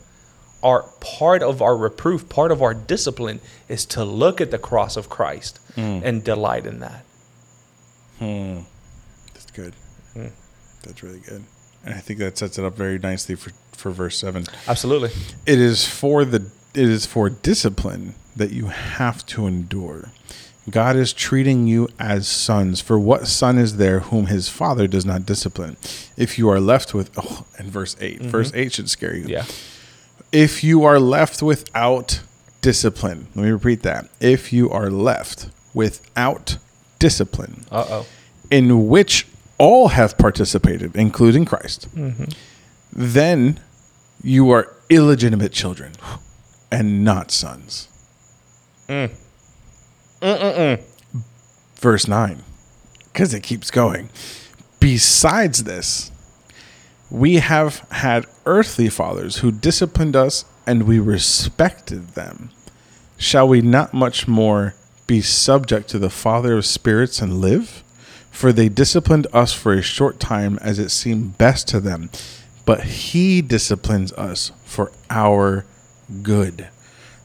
[0.61, 4.95] our part of our reproof part of our discipline is to look at the cross
[4.95, 6.01] of christ mm.
[6.03, 7.03] and delight in that.
[8.19, 8.59] Hmm.
[9.33, 9.73] that's good.
[10.13, 10.27] Hmm.
[10.83, 11.43] That's really good.
[11.83, 13.51] And i think that sets it up very nicely for
[13.83, 15.11] for verse 7 absolutely
[15.45, 16.41] it is for the
[16.73, 20.09] it is for discipline that you have to endure
[20.69, 22.79] God is treating you as sons.
[22.79, 25.75] For what son is there whom his father does not discipline?
[26.15, 29.25] If you are left with, oh, and verse 8, verse 8 should scare you.
[29.27, 29.43] Yeah.
[30.31, 32.21] If you are left without
[32.61, 34.07] discipline, let me repeat that.
[34.21, 36.57] If you are left without
[36.97, 38.05] discipline, Uh oh.
[38.49, 41.89] in which all have participated, including Christ,
[42.93, 43.59] then
[44.23, 45.93] you are illegitimate children
[46.71, 47.89] and not sons.
[48.87, 49.11] Mm.
[51.75, 52.41] Verse 9,
[53.11, 54.09] because it keeps going.
[54.79, 56.11] Besides this,
[57.09, 62.49] we have had earthly fathers who disciplined us and we respected them.
[63.17, 67.83] Shall we not much more be subject to the Father of spirits and live?
[68.31, 72.09] For they disciplined us for a short time as it seemed best to them,
[72.65, 75.65] but He disciplines us for our
[76.21, 76.69] good,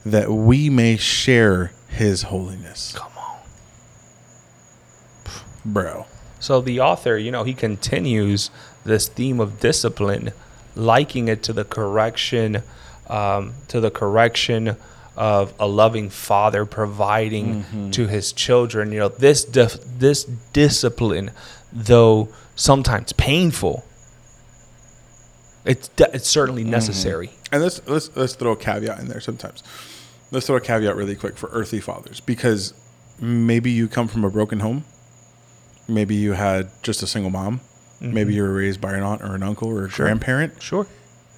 [0.05, 2.95] that we may share His holiness.
[2.97, 3.39] Come on.
[5.65, 6.07] Bro.
[6.41, 8.51] So the author, you know, he continues
[8.85, 10.33] this theme of discipline,
[10.77, 12.63] liking it to the correction,
[13.09, 14.77] um, to the correction
[15.17, 18.93] of a loving father providing to his children.
[18.93, 21.33] You know, this dif- this discipline,
[21.73, 23.85] though sometimes painful,
[25.69, 26.73] it's de- it's certainly mm-hmm.
[26.73, 27.31] necessary.
[27.53, 29.63] And let's let's let's throw a caveat in there sometimes.
[30.31, 32.75] Let's throw a caveat really quick for earthly fathers because
[33.21, 34.85] maybe you come from a broken home.
[35.87, 37.61] Maybe you had just a single mom.
[38.01, 38.31] Maybe mm-hmm.
[38.31, 40.63] you were raised by an aunt or an uncle or a grandparent.
[40.63, 40.87] Sure,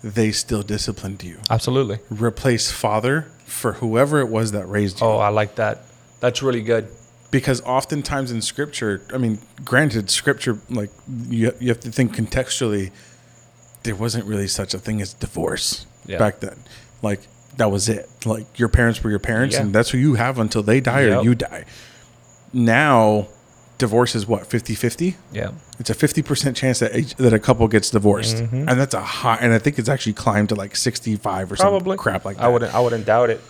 [0.02, 1.38] They still disciplined you.
[1.48, 2.00] absolutely.
[2.10, 5.06] Replace father for whoever it was that raised you.
[5.06, 5.82] Oh, I like that.
[6.20, 6.88] That's really good.
[7.30, 10.90] because oftentimes in scripture i mean granted scripture like
[11.28, 12.90] you, you have to think contextually
[13.82, 16.18] there wasn't really such a thing as divorce Yeah.
[16.18, 16.56] back then
[17.02, 17.20] like
[17.56, 19.62] that was it like your parents were your parents Yeah.
[19.62, 21.64] and that's who you have until they die or you die
[22.52, 23.28] now
[23.78, 25.52] divorce is what 50-50 Yeah.
[25.78, 28.68] it's a 50% chance that a, that a couple gets divorced Mm-hmm.
[28.68, 31.96] and that's a high and i think it's actually climbed to like 65 or Probably
[31.96, 32.74] some crap like that I wouldn't.
[32.74, 33.40] I wouldn't doubt it.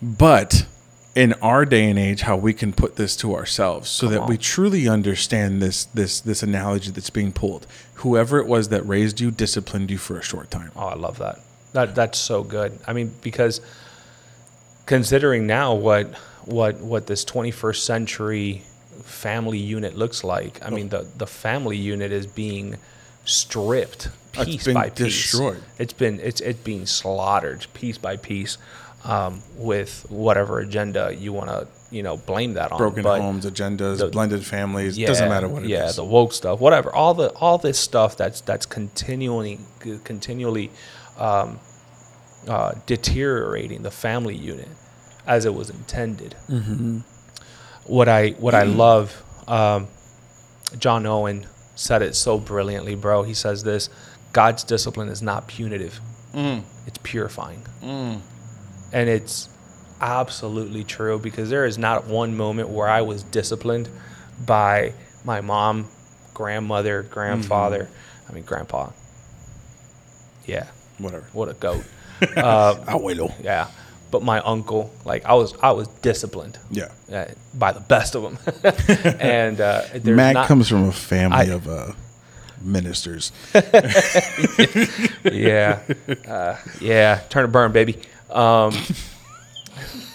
[0.00, 0.66] but
[1.14, 4.28] in our day and age, how we can put this to ourselves so that on.
[4.28, 7.66] we truly understand this this this analogy that's being pulled.
[7.94, 10.72] Whoever it was that raised you disciplined you for a short time.
[10.74, 11.38] Oh, I love that.
[11.72, 12.78] That that's so good.
[12.86, 13.60] I mean, because
[14.86, 18.62] considering now what what what this 21st century
[19.04, 20.70] family unit looks like, I oh.
[20.70, 22.76] mean, the the family unit is being
[23.24, 25.30] stripped It's piece been by piece.
[25.30, 25.62] destroyed.
[25.78, 28.58] It's been it's it's being slaughtered piece by piece
[29.04, 32.78] um, with whatever agenda you want to you know blame that on.
[32.78, 34.96] Broken But- homes, agendas, the- blended families.
[34.98, 35.70] doesn't matter what it is.
[35.70, 36.92] yeah, the woke stuff, whatever.
[36.94, 39.60] All the all this stuff that's that's continually
[40.04, 40.70] continually
[41.18, 41.58] um,
[42.48, 44.68] uh, deteriorating the family unit
[45.26, 46.34] as it was intended.
[46.48, 46.98] Mm-hmm.
[47.86, 49.88] What I what I love, um,
[50.78, 53.22] John Owen said it so brilliantly, bro.
[53.22, 53.90] He says this:
[54.32, 56.00] God's discipline is not punitive;
[56.34, 56.62] Mm.
[56.86, 57.62] it's purifying,
[58.92, 59.48] and it's
[60.00, 63.88] absolutely true because there is not one moment where I was disciplined
[64.44, 64.92] by
[65.24, 65.88] my mom,
[66.34, 67.88] grandmother, grandfather.
[68.28, 68.90] I mean, grandpa.
[70.46, 70.66] Yeah,
[70.98, 71.24] Whatever.
[71.32, 71.84] what a goat.
[72.36, 73.32] uh, Abuelo.
[73.42, 73.68] yeah,
[74.10, 76.88] but my uncle, like I was, I was disciplined Yeah.
[77.12, 78.38] uh, by the best of them.
[79.20, 81.92] and uh, Mac not, comes from a family I- of uh,
[82.60, 83.32] ministers.
[85.24, 85.80] yeah,
[86.28, 87.98] uh, yeah, turn to burn, baby.
[88.34, 88.72] Um,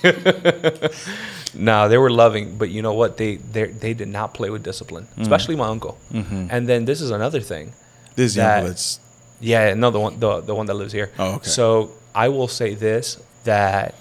[1.53, 3.17] no, they were loving, but you know what?
[3.17, 5.97] They they they did not play with discipline, especially my uncle.
[6.11, 7.73] And then this is another thing.
[8.15, 8.99] This That- that's
[9.41, 11.11] Yeah, no, the one the, the one that lives here.
[11.17, 11.49] Oh, okay.
[11.49, 13.95] So I will say this that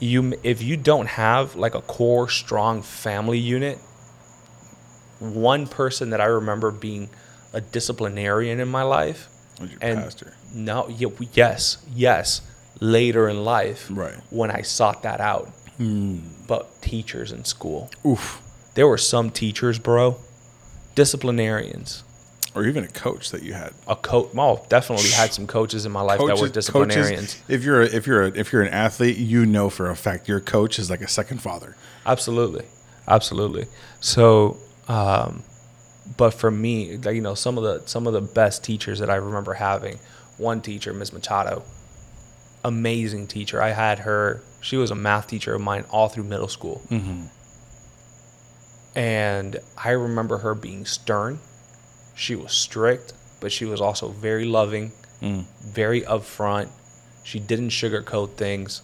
[0.00, 3.78] you if you don't have like a core strong family unit,
[5.20, 7.08] one person that I remember being
[7.52, 9.28] a disciplinarian in my life,
[9.60, 10.34] was your and pastor.
[10.54, 12.40] no, yeah, yes, yes,
[12.80, 14.14] later in life, Right.
[14.30, 15.50] When I sought that out,
[16.46, 18.40] but teachers in school, Oof.
[18.74, 20.16] there were some teachers, bro,
[20.94, 22.02] disciplinarians.
[22.54, 23.74] Or even a coach that you had.
[23.86, 27.42] A coach, oh, definitely had some coaches in my life that were disciplinarians.
[27.48, 30.26] if you're a, if you're a, if you're an athlete, you know for a fact
[30.26, 31.76] your coach is like a second father.
[32.06, 32.64] Absolutely,
[33.06, 33.66] absolutely.
[34.00, 34.56] So,
[34.88, 35.42] um,
[36.16, 39.10] but for me, like, you know, some of the some of the best teachers that
[39.10, 39.98] I remember having.
[40.38, 41.12] One teacher, Ms.
[41.14, 41.62] Machado,
[42.66, 43.62] amazing teacher.
[43.62, 44.42] I had her.
[44.60, 47.26] She was a math teacher of mine all through middle school, mm-hmm.
[48.98, 51.38] and I remember her being stern.
[52.14, 55.44] She was strict, but she was also very loving, mm.
[55.62, 56.68] very upfront.
[57.22, 58.82] She didn't sugarcoat things,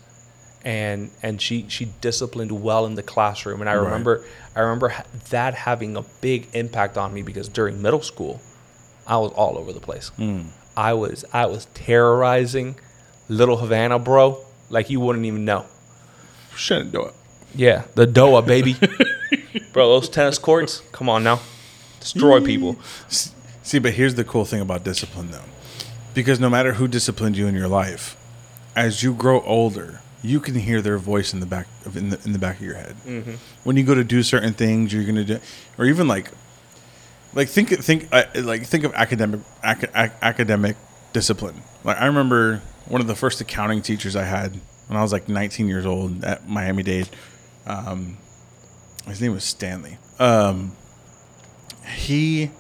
[0.65, 3.85] and and she she disciplined well in the classroom and i Right.
[3.85, 8.41] remember i remember ha- that having a big impact on me because during middle school
[9.07, 10.47] i was all over the place mm.
[10.77, 12.77] i was i was terrorizing
[13.29, 14.39] little havana bro
[14.71, 15.65] like you wouldn't even know
[16.57, 17.15] Shouldn't do it.
[17.55, 18.75] yeah the doa baby
[19.73, 21.41] bro those tennis courts come on now
[22.01, 22.77] destroy people
[23.65, 25.45] See, but here's the cool thing about discipline, though,
[26.15, 28.17] because no matter who disciplined you in your life,
[28.75, 32.19] as you grow older, you can hear their voice in the back of in the,
[32.25, 32.97] in the back of your head.
[33.63, 35.39] When you go to do certain things, you're gonna do,
[35.79, 36.33] or even like,
[37.35, 40.77] like think think uh, like think of academic ac- ac- academic
[41.13, 41.63] discipline.
[41.85, 44.53] Like I remember one of the first accounting teachers I had
[44.89, 47.09] when I was like 19 years old at Miami Dade.
[47.67, 48.17] Um,
[49.07, 49.99] his name was Stanley.
[50.19, 50.73] Um,
[51.97, 52.51] he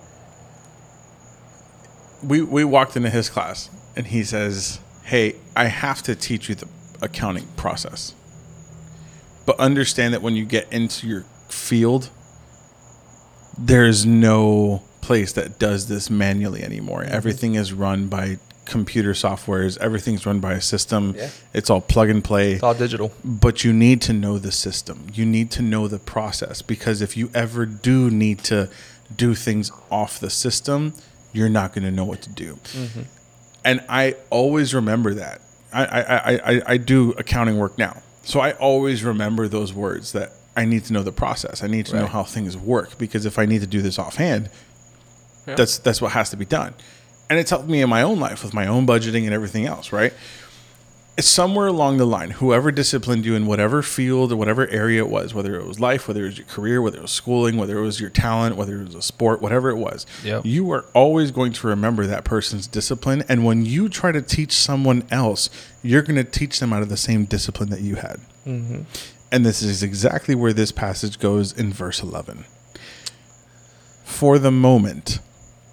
[2.22, 6.54] we we walked into his class and he says, "Hey, I have to teach you
[6.54, 6.68] the
[7.02, 8.14] accounting process.
[9.44, 12.08] But understand that when you get into your field,
[13.58, 17.02] there's no place that does this manually anymore.
[17.02, 19.79] Everything is run by computer softwares.
[19.79, 21.14] Everything's run by a system.
[21.16, 21.31] Yeah.
[21.53, 25.07] It's all plug and play it's all digital but you need to know the system.
[25.12, 28.68] You need to know the process because if you ever do need to
[29.14, 30.94] do things off the system,
[31.33, 32.55] you're not going to know what to do.
[32.55, 33.03] Mm-hmm.
[33.64, 35.40] And I always remember that.
[35.72, 38.03] I, I, I, I, do accounting work now.
[38.25, 41.62] So I always remember those words that I need to know the process.
[41.62, 44.51] I need to know how things work because if I need to do this offhand,
[45.46, 45.55] Yeah.
[45.55, 46.75] that's that's what has to be done.
[47.32, 49.90] And it's helped me in my own life with my own budgeting and everything else,
[49.90, 50.12] right?
[51.16, 55.08] It's somewhere along the line, whoever disciplined you in whatever field or whatever area it
[55.08, 57.78] was, whether it was life, whether it was your career, whether it was schooling, whether
[57.78, 60.44] it was your talent, whether it was a sport, whatever it was, Yep.
[60.44, 63.24] you are always going to remember that person's discipline.
[63.30, 65.48] And when you try to teach someone else,
[65.82, 68.20] you're going to teach them out of the same discipline that you had.
[68.46, 68.82] Mm-hmm.
[69.32, 72.44] And this is exactly where this passage goes in verse 11.
[74.04, 75.20] For the moment,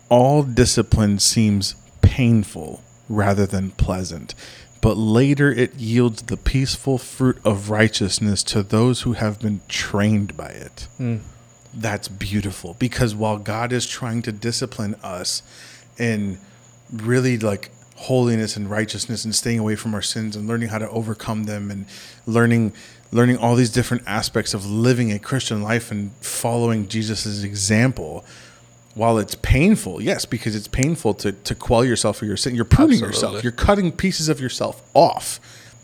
[0.09, 4.35] all discipline seems painful rather than pleasant,
[4.81, 10.35] but later it yields the peaceful fruit of righteousness to those who have been trained
[10.35, 10.87] by it.
[10.97, 11.17] Hmm.
[11.73, 15.43] That's beautiful because while God is trying to discipline us
[15.97, 16.39] in
[16.91, 20.89] really like holiness and righteousness and staying away from our sins and learning how to
[20.89, 21.85] overcome them and
[22.25, 22.73] learning
[23.11, 28.23] learning all these different aspects of living a Christian life and following Jesus' example
[28.95, 32.55] while it's painful, yes, because it's painful to, to quell yourself for your sin.
[32.55, 33.43] You're pruning yourself.
[33.43, 35.39] You're cutting pieces of yourself off.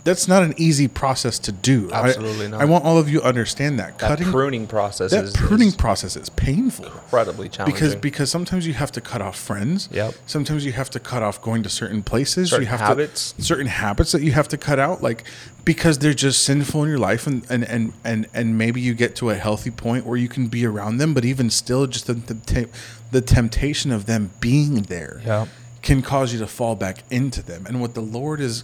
[0.05, 1.89] That's not an easy process to do.
[1.91, 2.61] I- Absolutely not.
[2.61, 3.97] I want all of you to understand that.
[3.97, 8.29] that cutting pruning process that is, pruning is process is painful incredibly challenging because because
[8.29, 9.89] sometimes you have to cut off friends.
[9.91, 10.13] Yep.
[10.27, 12.51] Sometimes you have to cut off going to certain places.
[12.51, 13.31] Certain you have habits.
[13.33, 15.23] to certain habits that you have to cut out, like
[15.65, 19.15] because they're just sinful in your life, and and and and, and maybe you get
[19.17, 22.13] to a healthy point where you can be around them, but even still, just the
[22.13, 22.69] the,
[23.09, 25.47] the temptation of them being there
[25.81, 27.65] can cause you to fall back into them.
[27.67, 28.63] And what the Lord is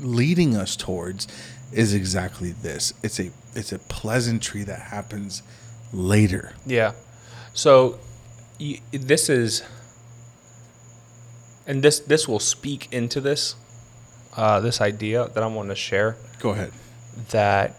[0.00, 1.26] leading us towards
[1.72, 2.92] is exactly this.
[3.02, 5.42] It's a it's a pleasantry that happens
[5.92, 6.52] later.
[6.66, 6.92] Yeah.
[7.54, 7.98] So
[8.60, 9.62] y- this is,
[11.66, 13.56] and this this will speak into this,
[14.36, 16.72] uh, this idea that I'm want to share Go ahead.
[17.30, 17.74] that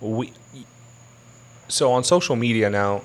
[0.00, 0.32] we.
[1.68, 3.02] So on social media now,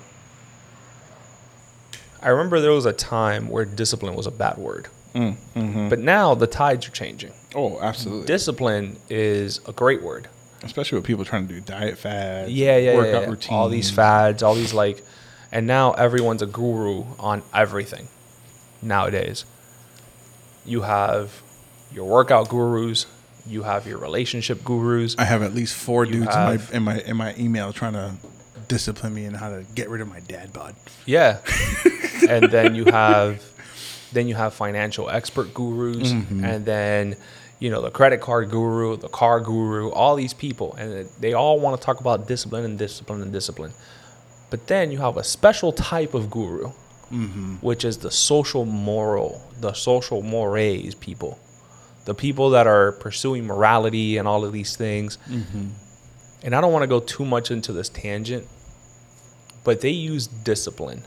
[2.22, 5.90] I remember there was a time where discipline was a bad word, Mm-hmm.
[5.90, 7.34] but now the tides are changing.
[7.54, 8.28] Oh, absolutely.
[8.28, 10.30] Discipline is a great word.
[10.64, 13.30] Especially with people trying to do diet fads, yeah, yeah, yeah, workout yeah.
[13.30, 13.52] routines.
[13.52, 15.04] All these fads, all these like,
[15.52, 18.08] and now everyone's a guru on everything.
[18.82, 19.44] Nowadays,
[20.66, 21.42] you have
[21.92, 23.06] your workout gurus,
[23.48, 25.16] you have your relationship gurus.
[25.18, 27.74] I have at least four You dudes have- in my in my in my email
[27.74, 28.14] trying to
[28.68, 30.76] discipline me in how to get rid of my dad bod.
[31.06, 31.40] Yeah,
[32.30, 33.44] and then you have,
[34.14, 36.44] then you have financial expert gurus, Mm-hmm.
[36.44, 37.16] and then
[37.60, 41.60] you know the credit card guru, the car guru, all these people, and they all
[41.60, 43.74] want to talk about discipline and discipline and discipline.
[44.50, 46.72] But then you have a special type of guru,
[47.12, 47.56] Mm-hmm.
[47.56, 51.38] which is the social moral, the social mores people,
[52.06, 55.18] the people that are pursuing morality and all of these things.
[55.30, 55.68] Mm-hmm.
[56.44, 58.48] And I don't want to go too much into this tangent,
[59.66, 61.04] but they use discipline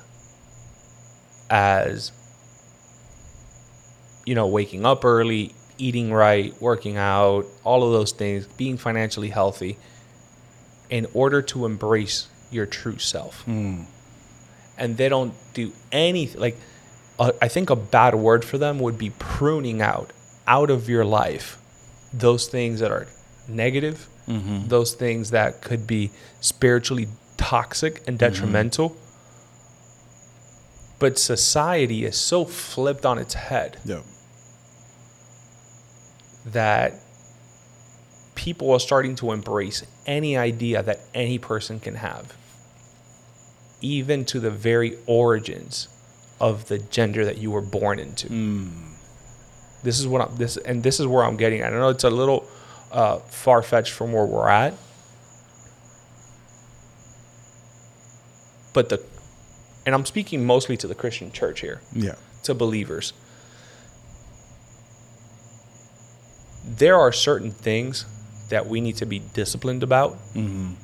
[1.50, 2.12] as
[4.24, 9.30] you know, waking up early, eating right, working out, all of those things, being financially
[9.30, 9.76] healthy
[10.90, 13.42] in order to embrace your true self.
[13.42, 13.82] Hmm.
[14.76, 16.56] And they don't do anything like
[17.18, 20.12] uh, I think a bad word for them would be pruning out
[20.46, 21.58] out of your life
[22.12, 23.06] those things that are
[23.48, 24.68] negative, mm-hmm.
[24.68, 26.10] those things that could be
[26.40, 28.32] spiritually toxic and mm-hmm.
[28.32, 28.96] detrimental.
[30.98, 34.02] But society is so flipped on its head Yeah.
[36.46, 36.94] That
[38.34, 42.34] people are starting to embrace any idea that any person can have,
[43.80, 45.88] even to the very origins
[46.40, 48.28] of the gender that you were born into.
[49.82, 51.72] This is what I'm this and this is where I'm getting at.
[51.72, 52.46] I know it's a little
[52.90, 54.74] uh, far fetched from where we're at,
[58.72, 59.02] but the
[59.86, 62.14] and I'm speaking mostly to the Christian church here Yeah.
[62.44, 63.12] to believers.
[66.66, 68.06] There are certain things
[68.48, 70.12] that we need to be disciplined about.
[70.34, 70.74] Mm-hmm.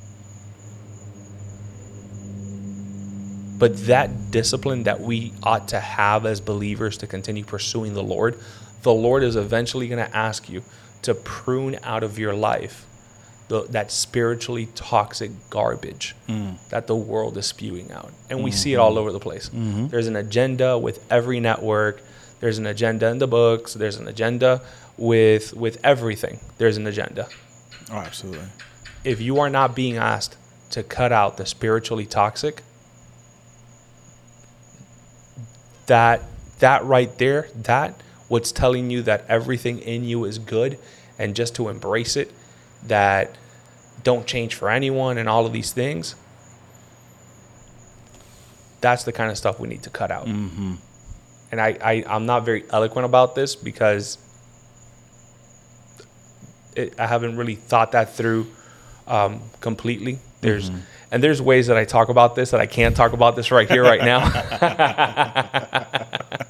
[3.59, 8.39] But that discipline that we ought to have as believers to continue pursuing the Lord,
[8.83, 10.63] the Lord is eventually going to ask you
[11.03, 12.87] to prune out of your life
[13.49, 16.57] the, that spiritually toxic garbage mm.
[16.71, 18.13] that the world is spewing out.
[18.31, 18.83] And we see it mm-hmm.
[18.83, 19.49] all over the place.
[19.51, 19.89] Mm-hmm.
[19.89, 22.01] There's an agenda with every network.
[22.41, 23.75] There's an agenda in the books.
[23.75, 24.63] There's an agenda
[24.97, 26.41] with with everything.
[26.59, 27.29] There's an agenda.
[27.91, 28.47] Oh, absolutely.
[29.05, 30.37] If you are not being asked
[30.71, 32.63] to cut out the spiritually toxic,
[35.87, 36.23] that
[36.61, 40.79] that right there, that what's telling you that everything in you is good
[41.19, 42.33] and just to embrace it,
[42.87, 43.37] that
[44.03, 46.15] don't change for anyone and all of these things.
[48.81, 50.27] That's the kind of stuff we need to cut out.
[50.27, 50.77] Mm-hmm.
[51.51, 54.19] And I, I, I'm not very eloquent about this because
[56.77, 58.47] it, I haven't really thought that through
[59.07, 60.19] um, completely.
[60.41, 60.71] There's
[61.11, 63.69] and there's ways that I talk about this that I can't talk about this right
[63.69, 64.21] here, right now.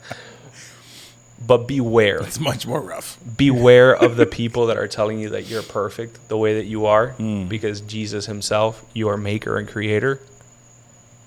[1.46, 3.18] but beware It's much more rough.
[3.36, 6.86] beware of the people that are telling you that you're perfect the way that you
[6.86, 7.14] are
[7.48, 10.20] because Jesus himself, your maker and creator,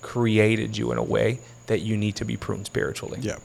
[0.00, 3.18] created you in a way that you need to be pruned spiritually.
[3.20, 3.36] Yeah.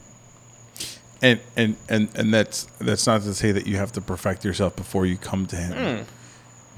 [1.22, 4.74] And and and and that's that's not to say that you have to perfect yourself
[4.76, 5.72] before you come to him.
[5.98, 6.02] Hmm.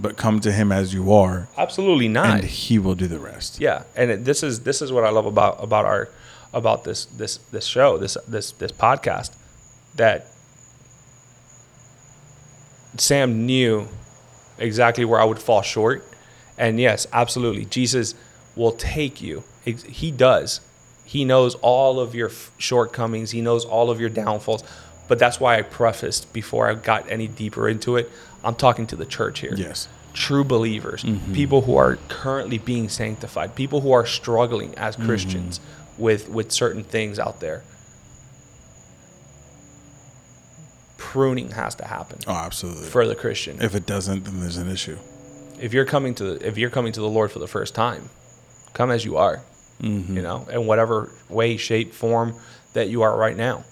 [0.00, 2.40] But come to him as you are Absolutely not.
[2.40, 3.60] and he will do the rest.
[3.60, 6.08] Yeah, and this is this is what I love about about our
[6.52, 9.36] about this this this show this this this podcast
[9.94, 10.26] that
[12.96, 13.86] Sam knew
[14.58, 16.04] exactly where I would fall short,
[16.58, 18.14] and yes, absolutely, Jesus
[18.56, 19.44] will take you.
[19.64, 20.60] He does.
[21.12, 23.32] He knows all of your f- shortcomings.
[23.32, 24.64] He knows all of your downfalls.
[25.08, 28.10] But that's why I prefaced before I got any deeper into it.
[28.42, 29.88] I'm talking to the church here Yes.
[30.14, 31.34] true believers, mm-hmm.
[31.34, 35.04] people who are currently being sanctified, people who are struggling as mm-hmm.
[35.06, 35.60] Christians
[35.98, 37.62] with with certain things out there.
[40.96, 42.88] Pruning has to happen Oh, absolutely.
[42.88, 43.60] for the Christian.
[43.60, 44.96] if it doesn't, then there's an issue.
[45.60, 48.08] If you're coming to the, if you're coming to the Lord for the first time,
[48.72, 49.42] come as you are.
[49.82, 50.16] Mm-hmm.
[50.16, 52.34] You know, in whatever way, shape, form
[52.72, 53.64] that you are right now.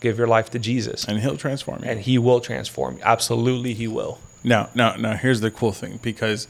[0.00, 1.90] Give your life to Jesus, And he'll transform you.
[1.90, 3.02] and He will transform you.
[3.04, 4.18] Absolutely, He will.
[4.44, 6.46] Now, now, now, here's the cool thing because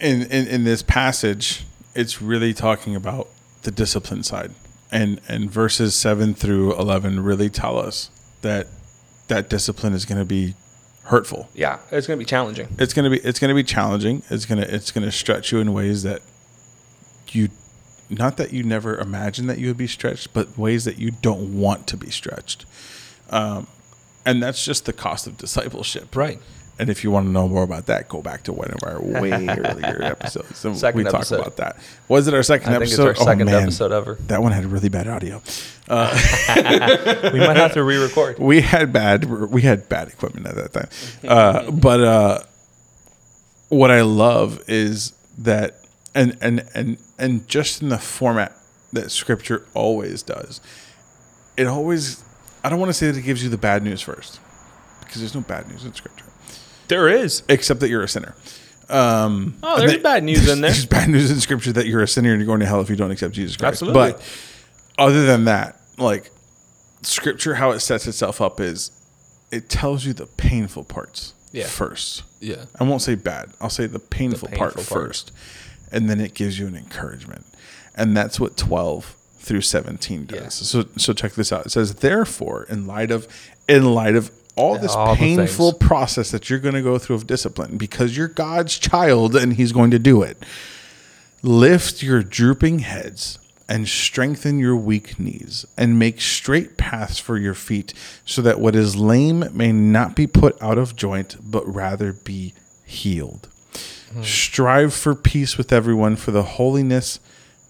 [0.00, 1.64] in, in in this passage,
[1.94, 3.28] it's really talking about
[3.62, 4.52] the discipline side,
[4.92, 8.10] and and verses seven through eleven really tell us
[8.42, 8.68] that
[9.28, 10.54] that discipline is going to be
[11.04, 11.48] hurtful.
[11.54, 12.68] Yeah, it's going to be challenging.
[12.78, 14.22] It's gonna be it's gonna be challenging.
[14.30, 16.22] It's gonna it's gonna stretch you in ways that
[17.32, 17.48] you
[18.08, 21.58] not that you never imagined that you would be stretched, but ways that you don't
[21.58, 22.64] want to be stretched.
[23.30, 23.66] Um,
[24.24, 26.14] and that's just the cost of discipleship.
[26.14, 26.40] Right.
[26.78, 29.00] And if you want to know more about that, go back to one of our
[29.00, 30.62] way earlier episodes.
[30.64, 31.40] And Second we episode.
[31.40, 31.78] about that.
[32.08, 33.08] Was it our second I think it's episode?
[33.08, 33.62] our second oh, man.
[33.62, 34.16] episode ever.
[34.26, 35.42] That one had really bad audio.
[35.88, 35.92] We
[37.38, 38.38] might have to re-record.
[38.40, 40.88] we had bad we had bad equipment at that time
[41.28, 42.40] uh, but uh,
[43.68, 45.85] what i love is that
[46.16, 48.52] and and and and just in the format
[48.92, 50.60] that scripture always does
[51.56, 52.24] it always
[52.64, 54.40] i don't want to say that it gives you the bad news first
[55.00, 56.24] because there's no bad news in scripture
[56.88, 57.42] There is.
[57.48, 58.34] except that you're a sinner
[58.88, 60.70] um, Oh, there's bad news in there.
[60.76, 62.88] There's bad news in scripture that you're a sinner and you're going to hell if
[62.88, 63.82] you don't accept Jesus Christ.
[63.82, 64.12] Absolutely.
[64.12, 64.22] But
[64.96, 66.30] other than that, like
[67.02, 68.92] scripture, how it sets itself up is
[69.50, 71.66] it tells you the painful parts Yeah.
[71.66, 72.22] first.
[72.40, 72.66] Yeah.
[72.78, 73.50] I won't say bad.
[73.60, 75.08] I'll say the painful, part painful part.
[75.08, 75.32] first.
[75.92, 77.46] And then it gives you an encouragement.
[77.94, 80.40] And that's what 12 through 17 does.
[80.40, 80.48] Yeah.
[80.48, 81.66] So so check this out.
[81.66, 83.28] It says, therefore, in light of
[83.68, 87.26] in light of all this All painful process that you're going to go through of
[87.26, 90.38] discipline, because you're God's child and He's going to do it.
[91.42, 97.52] Lift your drooping heads and strengthen your weak knees, and make straight paths for your
[97.52, 97.92] feet,
[98.24, 102.54] so that what is lame may not be put out of joint, but rather be
[102.84, 103.48] healed.
[104.22, 107.20] Strive for peace with everyone, for the holiness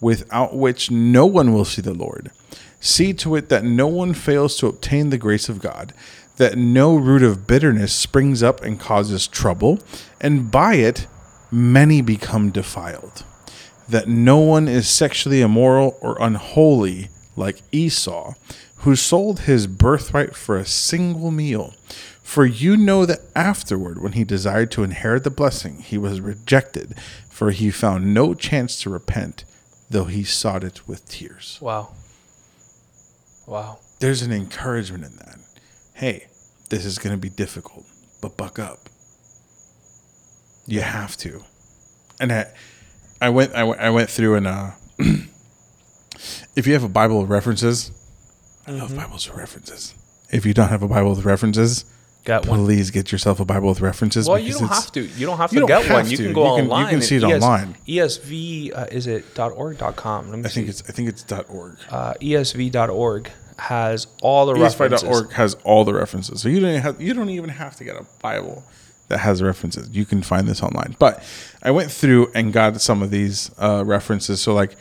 [0.00, 2.30] without which no one will see the Lord.
[2.80, 5.92] See to it that no one fails to obtain the grace of God,
[6.36, 9.80] that no root of bitterness springs up and causes trouble,
[10.20, 11.06] and by it
[11.50, 13.24] many become defiled.
[13.88, 18.34] That no one is sexually immoral or unholy like Esau,
[18.78, 21.74] who sold his birthright for a single meal.
[22.26, 26.98] For you know that afterward, when he desired to inherit the blessing, he was rejected,
[27.30, 29.44] for he found no chance to repent,
[29.88, 31.56] though he sought it with tears.
[31.62, 31.94] Wow.
[33.46, 33.78] Wow.
[34.00, 35.38] There's an encouragement in that.
[35.94, 36.26] Hey,
[36.68, 37.86] this is going to be difficult,
[38.20, 38.88] but buck up.
[40.66, 41.44] You have to.
[42.20, 42.46] And I,
[43.22, 44.70] I went, I went, I went through and uh,
[46.56, 47.92] if you have a Bible of references,
[48.66, 49.94] I love Bibles of references.
[50.32, 51.84] If you don't have a Bible with references,
[52.26, 52.64] Got one.
[52.64, 54.28] please get yourself a Bible with references.
[54.28, 55.00] Well, you don't have to.
[55.00, 56.04] You don't have to don't get one.
[56.04, 57.76] have You can go You can- you can see it at online.
[57.86, 60.30] ESV uh, is it .org .com.
[60.30, 60.70] Let me I think see.
[60.70, 61.76] it's I think it's .org.
[61.88, 65.02] uh, ESV.org has all the references.
[65.08, 67.84] ESV.org has all the references, so you don't even have you don't even have to
[67.84, 68.64] get a Bible
[69.08, 69.88] that has references.
[69.92, 70.96] You can find this online.
[70.98, 71.22] But
[71.62, 74.40] I went through and got some of these uh, references.
[74.40, 74.76] So like.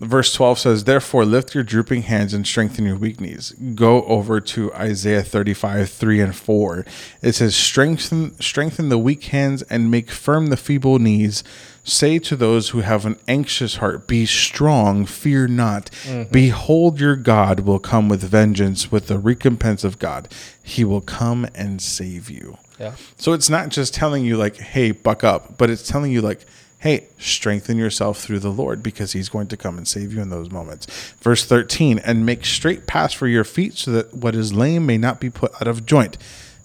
[0.00, 3.50] Verse 12 says, Therefore, lift your drooping hands and strengthen your weak knees.
[3.74, 6.86] Go over to Isaiah 35, 3 and 4.
[7.20, 11.42] It says, Strengthen, strengthen the weak hands and make firm the feeble knees.
[11.82, 15.90] Say to those who have an anxious heart, Be strong, fear not.
[16.04, 16.30] Mm-hmm.
[16.30, 20.28] Behold, your God will come with vengeance, with the recompense of God.
[20.62, 22.58] He will come and save you.
[22.78, 22.94] Yeah.
[23.16, 26.44] So it's not just telling you, like, hey, buck up, but it's telling you, like,
[26.80, 30.30] hey, strengthen yourself through the Lord because he's going to come and save you in
[30.30, 30.86] those moments.
[31.20, 34.98] Verse 13, and make straight paths for your feet so that what is lame may
[34.98, 36.16] not be put out of joint.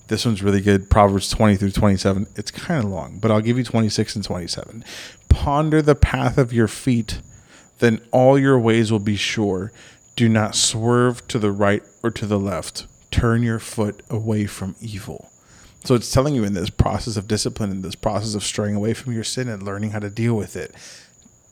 [0.08, 0.90] This one's really good.
[0.90, 2.28] Proverbs 20 through 27.
[2.36, 4.84] It's kind of long, but I'll give you 26 and 27.
[5.30, 7.20] Ponder the path of your feet,
[7.80, 9.72] then all your ways will be sure.
[10.16, 12.86] Do not swerve to the right or to the left.
[13.10, 15.32] Turn your foot away from evil.
[15.84, 18.94] So it's telling you in this process of discipline, in this process of straying away
[18.94, 20.74] from your sin and learning how to deal with it,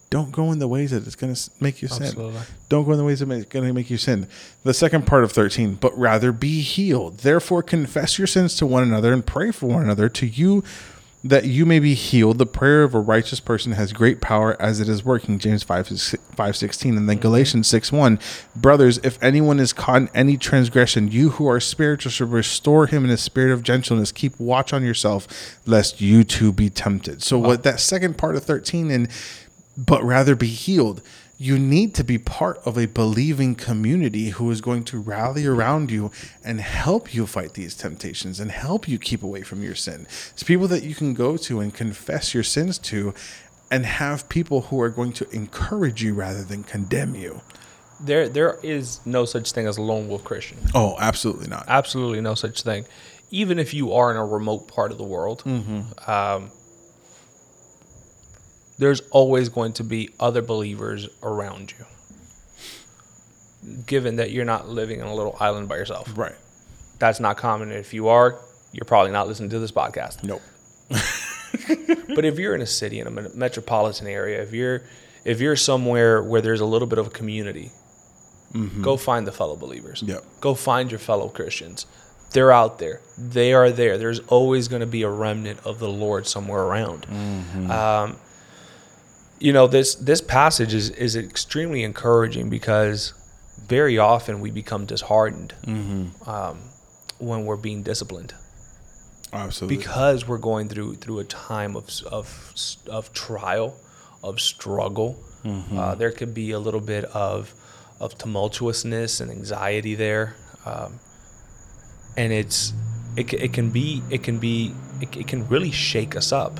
[0.09, 2.07] don't go in the ways that it's going to make you sin.
[2.07, 2.41] Absolutely.
[2.67, 4.27] Don't go in the ways that it's going to make you sin.
[4.63, 7.19] The second part of 13, but rather be healed.
[7.19, 10.63] Therefore, confess your sins to one another and pray for one another to you
[11.23, 12.37] that you may be healed.
[12.37, 15.37] The prayer of a righteous person has great power as it is working.
[15.37, 16.97] James 5, 5 16.
[16.97, 17.21] And then mm-hmm.
[17.21, 18.19] Galatians 6 1.
[18.55, 23.05] Brothers, if anyone is caught in any transgression, you who are spiritual should restore him
[23.05, 24.11] in a spirit of gentleness.
[24.11, 27.21] Keep watch on yourself, lest you too be tempted.
[27.21, 29.07] So, what that second part of 13 and
[29.77, 31.01] but rather be healed.
[31.41, 35.89] You need to be part of a believing community who is going to rally around
[35.89, 36.11] you
[36.43, 40.05] and help you fight these temptations and help you keep away from your sin.
[40.33, 43.15] It's people that you can go to and confess your sins to
[43.71, 47.41] and have people who are going to encourage you rather than condemn you.
[47.99, 50.59] There, there is no such thing as a lone wolf Christian.
[50.75, 51.65] Oh, absolutely not.
[51.67, 52.85] Absolutely no such thing.
[53.31, 55.41] Even if you are in a remote part of the world,
[56.05, 56.51] um,
[58.81, 61.85] there's always going to be other believers around you.
[63.85, 66.33] Given that you're not living on a little island by yourself, Right.
[66.97, 67.71] that's not common.
[67.71, 68.39] If you are,
[68.71, 70.23] you're probably not listening to this podcast.
[70.23, 70.41] Nope.
[72.15, 74.81] but if you're in a city in a metropolitan area, if you're
[75.25, 77.71] if you're somewhere where there's a little bit of a community,
[78.81, 80.01] go find the fellow believers.
[80.05, 80.23] Yep.
[80.39, 81.85] Go find your fellow Christians.
[82.31, 83.01] They're out there.
[83.15, 83.99] They are there.
[83.99, 87.05] There's always going to be a remnant of the Lord somewhere around.
[87.69, 88.17] Um,
[89.41, 93.13] you know this this passage is is extremely encouraging because
[93.67, 95.53] very often we become disheartened
[96.27, 96.59] um,
[97.19, 98.33] when we're being disciplined.
[99.33, 99.77] Absolutely.
[99.77, 102.53] because we're going through through a time of of
[102.87, 103.75] of trial,
[104.23, 105.17] of struggle.
[105.43, 107.53] Uh, there could be a little bit of
[107.99, 110.35] of tumultuousness and anxiety there,
[110.65, 110.99] um,
[112.15, 112.73] and it's
[113.17, 116.59] it, it can be it can be it, it can really shake us up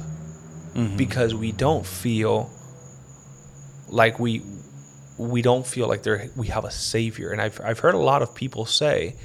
[0.98, 2.50] because we don't feel
[3.92, 4.42] like we
[5.18, 8.24] we don't feel like there we have a savior and I've I've heard a lot
[8.24, 9.16] of people say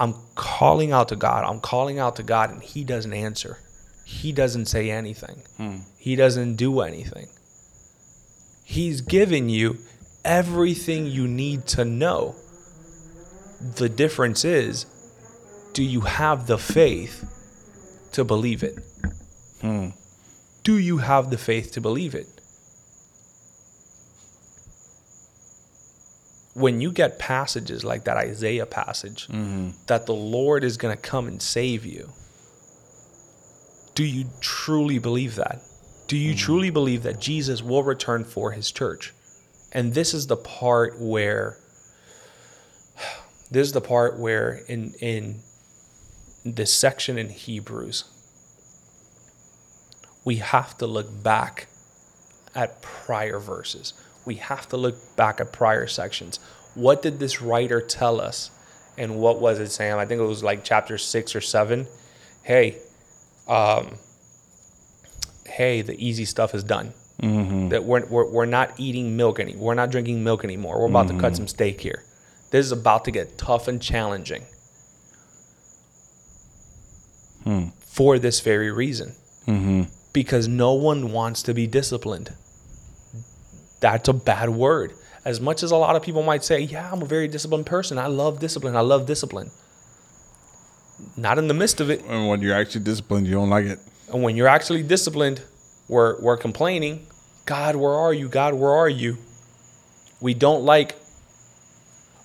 [0.00, 1.44] I'm calling out to God.
[1.44, 3.58] I'm calling out to God, and He doesn't answer.
[4.06, 5.42] He doesn't say anything.
[5.58, 5.76] Hmm.
[5.98, 7.28] He doesn't do anything.
[8.64, 9.76] He's given you
[10.24, 12.34] everything you need to know.
[13.60, 14.86] The difference is
[15.74, 18.78] do you have the faith to believe it?
[19.60, 19.88] Hmm.
[20.64, 22.39] Do you have the faith to believe it?
[26.54, 29.70] When you get passages like that Isaiah passage mm-hmm.
[29.86, 32.10] that the Lord is going to come and save you,
[33.94, 35.60] do you truly believe that?
[36.08, 36.38] Do you mm-hmm.
[36.38, 39.12] truly believe that Jesus will return for his church?
[39.72, 41.56] And this is the part where
[43.50, 45.40] this is the part where in in
[46.44, 48.04] this section in Hebrews
[50.24, 51.66] we have to look back
[52.54, 53.94] at prior verses.
[54.24, 56.38] We have to look back at prior sections.
[56.74, 58.50] What did this writer tell us?
[58.98, 59.98] And what was it, Sam?
[59.98, 61.86] I think it was like chapter six or seven.
[62.42, 62.78] Hey,
[63.48, 63.96] um,
[65.46, 66.92] hey, the easy stuff is done.
[67.22, 67.68] Mm-hmm.
[67.68, 69.54] That we're, we're, we're not eating milk any.
[69.56, 70.80] We're not drinking milk anymore.
[70.80, 71.34] We're about to cut mm-hmm.
[71.36, 72.04] some steak here.
[72.50, 74.44] This is about to get tough and challenging.
[77.44, 77.68] Hmm.
[77.86, 79.14] For this very reason.
[79.46, 79.82] Mm-hmm.
[80.12, 82.34] Because no one wants to be disciplined.
[83.80, 84.92] That's a bad word.
[85.24, 87.98] As much as a lot of people might say, yeah, I'm a very disciplined person.
[87.98, 88.76] I love discipline.
[88.76, 89.50] I love discipline.
[91.16, 92.02] Not in the midst of it.
[92.06, 93.78] And when you're actually disciplined, you don't like it.
[94.12, 95.42] And when you're actually disciplined,
[95.88, 97.06] we're, we're complaining,
[97.46, 98.28] God, where are you?
[98.28, 99.18] God, where are you?
[100.20, 100.94] We don't like,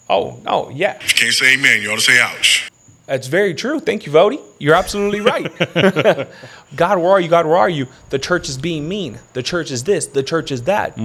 [0.10, 1.82] oh, no, yeah, You can't say amen.
[1.82, 2.70] You ought to say ouch.
[3.06, 3.80] That's very true.
[3.80, 4.42] Thank you, Vody.
[4.60, 5.52] You're absolutely right.
[6.76, 7.28] God, where are you?
[7.28, 7.88] God, where are you?
[8.10, 9.20] The church is being mean.
[9.34, 10.08] The church is this.
[10.08, 10.98] The church is that.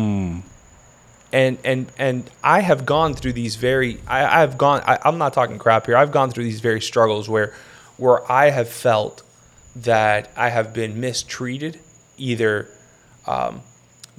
[1.33, 4.01] And and and I have gone through these very.
[4.07, 4.83] I, I've gone.
[4.85, 5.97] I, I'm not talking crap here.
[5.97, 7.55] I've gone through these very struggles where
[7.99, 9.23] where I have felt
[9.77, 11.79] that I have been mistreated,
[12.17, 12.67] either
[13.27, 13.61] um,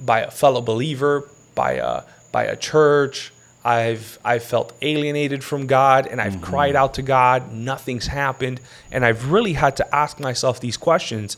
[0.00, 3.32] by a fellow believer, by a by a church.
[3.64, 6.82] I've I've felt alienated from God, and I've cried mm-hmm.
[6.82, 7.52] out to God.
[7.52, 8.60] Nothing's happened,
[8.90, 11.36] and I've really had to ask myself these questions: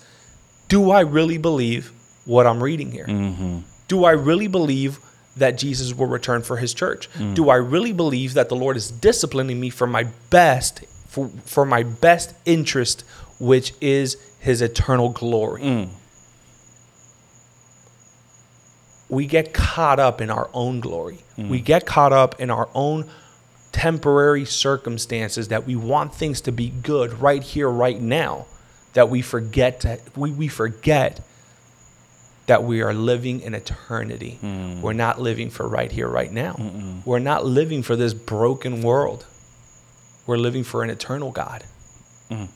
[0.68, 1.92] Do I really believe
[2.24, 3.06] what I'm reading here?
[3.06, 3.58] Mm-hmm.
[3.88, 4.98] Do I really believe
[5.36, 7.10] that Jesus will return for His church?
[7.14, 7.34] Mm.
[7.34, 11.64] Do I really believe that the Lord is disciplining me for my best, for, for
[11.64, 13.04] my best interest,
[13.38, 15.62] which is His eternal glory?
[15.62, 15.88] Mm.
[19.14, 21.18] We get caught up in our own glory.
[21.36, 23.08] We get caught up in our own
[23.72, 28.46] temporary circumstances that we want things to be good right here, right now,
[28.92, 31.20] that we forget to, we, we forget
[32.46, 34.38] that we are living in eternity.
[34.40, 34.80] Hmm.
[34.80, 36.54] We're not living for right here, right now.
[37.04, 39.26] We're not living for this broken world.
[40.26, 41.64] We're living for an eternal God.
[42.30, 42.48] Mm.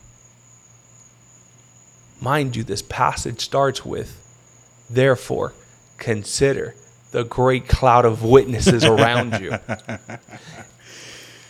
[2.20, 4.16] Mind you, this passage starts with,
[4.88, 5.52] therefore,
[5.99, 6.74] consider
[7.11, 9.59] the great cloud of witnesses around you.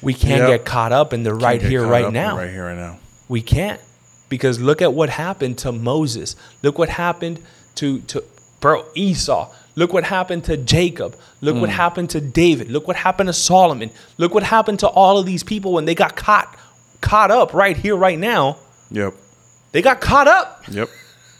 [0.01, 0.49] We can't Yep.
[0.49, 2.37] get caught up in the right here, right now.
[2.37, 2.99] Right here, right now.
[3.29, 3.81] We can't.
[4.29, 6.37] Because look at what happened to Moses.
[6.63, 7.41] Look what happened
[7.77, 8.23] to, to
[8.61, 9.51] bro Esau.
[9.75, 11.17] Look what happened to Jacob.
[11.41, 11.75] Look what mm.
[11.75, 12.71] happened to David.
[12.71, 13.91] Look what happened to Solomon.
[14.19, 16.57] Look what happened to all of these people when they got caught
[17.01, 18.59] caught up right here, right now.
[18.91, 19.15] Yep.
[19.73, 20.65] They got caught up.
[20.69, 20.89] Yep.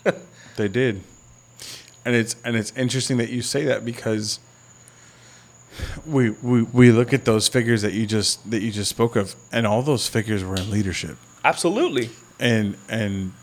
[0.57, 1.03] they did.
[2.09, 4.41] And it's and it's interesting that you say that because
[6.07, 9.37] we, we we look at those figures that you just that you just spoke of
[9.53, 11.19] and all those figures were in leadership.
[11.45, 12.09] Absolutely.
[12.41, 13.35] And and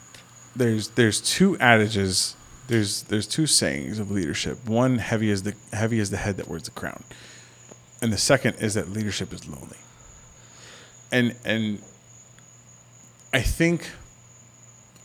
[0.56, 2.36] there's there's two adages
[2.66, 4.68] there's there's two sayings of leadership.
[4.68, 7.04] One heavy is the heavy is the head that wears the crown.
[8.02, 9.78] And the second is that leadership is lonely.
[11.12, 11.84] And and
[13.32, 13.92] I think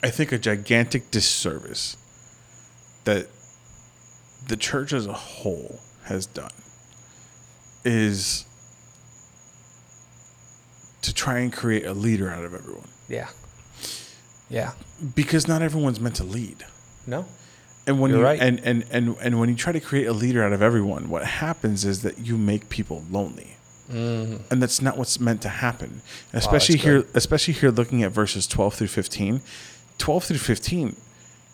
[0.02, 1.98] I think a gigantic disservice
[3.04, 3.26] that
[4.48, 6.50] the church as a whole has done
[7.84, 8.44] is
[11.02, 13.28] to try and create a leader out of everyone Yeah.
[14.50, 14.72] Yeah.
[15.14, 16.66] because not everyone's meant to lead.
[17.06, 17.24] No.
[17.86, 18.40] And when You're you right.
[18.40, 21.24] and, and, and, and when you try to create a leader out of everyone, what
[21.24, 23.56] happens is that you make people lonely.
[23.90, 24.52] Mm-hmm.
[24.52, 26.02] And that's not what's meant to happen.
[26.32, 29.40] Especially that's here especially here looking at verses 12 through 15.
[29.98, 30.96] 12 through 15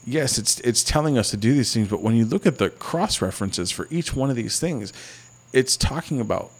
[0.06, 2.70] yes, it's it's telling us to do these things, but when you look at the
[2.70, 4.92] cross references for each one of these things,
[5.52, 6.50] it's talking about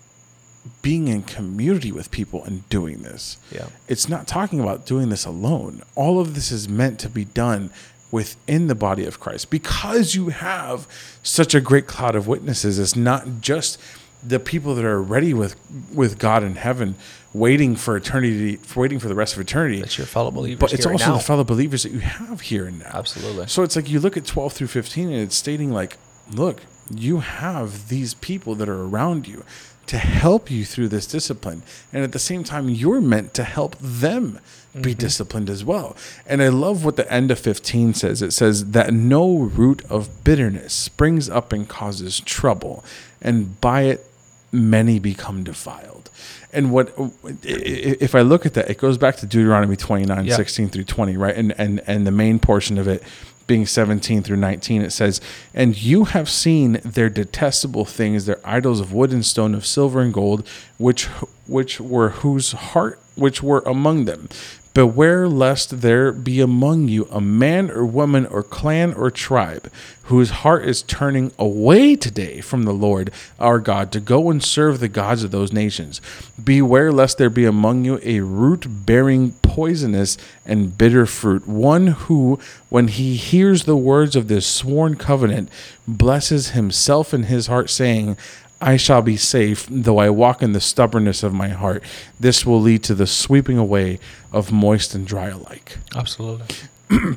[0.83, 3.39] being in community with people and doing this.
[3.53, 3.69] Yeah.
[3.87, 5.83] It's not talking about doing this alone.
[5.95, 7.71] All of this is meant to be done
[8.11, 10.89] within the body of Christ because you have
[11.23, 12.79] such a great cloud of witnesses.
[12.79, 13.81] It's not just
[14.23, 15.57] the people that are ready with
[15.95, 16.97] with God in heaven,
[17.33, 19.81] waiting for eternity, for waiting for the rest of eternity.
[19.81, 20.61] It's your fellow believers.
[20.61, 21.17] But it's also now.
[21.17, 22.91] the fellow believers that you have here and now.
[22.95, 23.47] Absolutely.
[23.47, 25.99] So it's like you look at 12 through 15 and it's stating like,
[26.31, 29.45] look, you have these people that are around you
[29.87, 31.63] to help you through this discipline.
[31.93, 34.41] And at the same time, you're meant to help them
[34.83, 34.99] be mm-hmm.
[34.99, 35.97] disciplined as well.
[36.27, 38.23] And I love what the end of 15 says.
[38.23, 42.85] It says that no root of bitterness springs up and causes trouble,
[43.21, 44.07] and by it
[44.53, 46.11] many become defiled.
[46.53, 46.95] And what
[47.43, 50.37] if I look at that, it goes back to Deuteronomy 29, Yeah.
[50.37, 51.37] 16 through 20, right?
[51.37, 53.03] And and and the main portion of it
[53.47, 55.21] being 17 through 19, it says,
[55.55, 60.01] And you have seen their detestable things, their idols of wood and stone, of silver
[60.01, 60.47] and gold,
[60.79, 61.05] which
[61.47, 64.29] which were whose heart which were among them.
[64.77, 69.73] Beware lest there be among you a man or woman or clan or tribe
[70.03, 73.11] whose heart is turning away today from the Lord
[73.41, 76.03] our God to go and serve the gods of those nations.
[76.45, 82.39] Beware lest there be among you a root bearing poisonous and bitter fruit, one who,
[82.69, 85.49] when he hears the words of this sworn covenant,
[85.89, 88.19] blesses himself in his heart, saying,
[88.61, 91.83] I shall be safe, though I walk in the stubbornness of my heart.
[92.19, 93.99] This will lead to the sweeping away
[94.33, 95.79] of moist and dry alike.
[95.95, 96.47] Absolutely.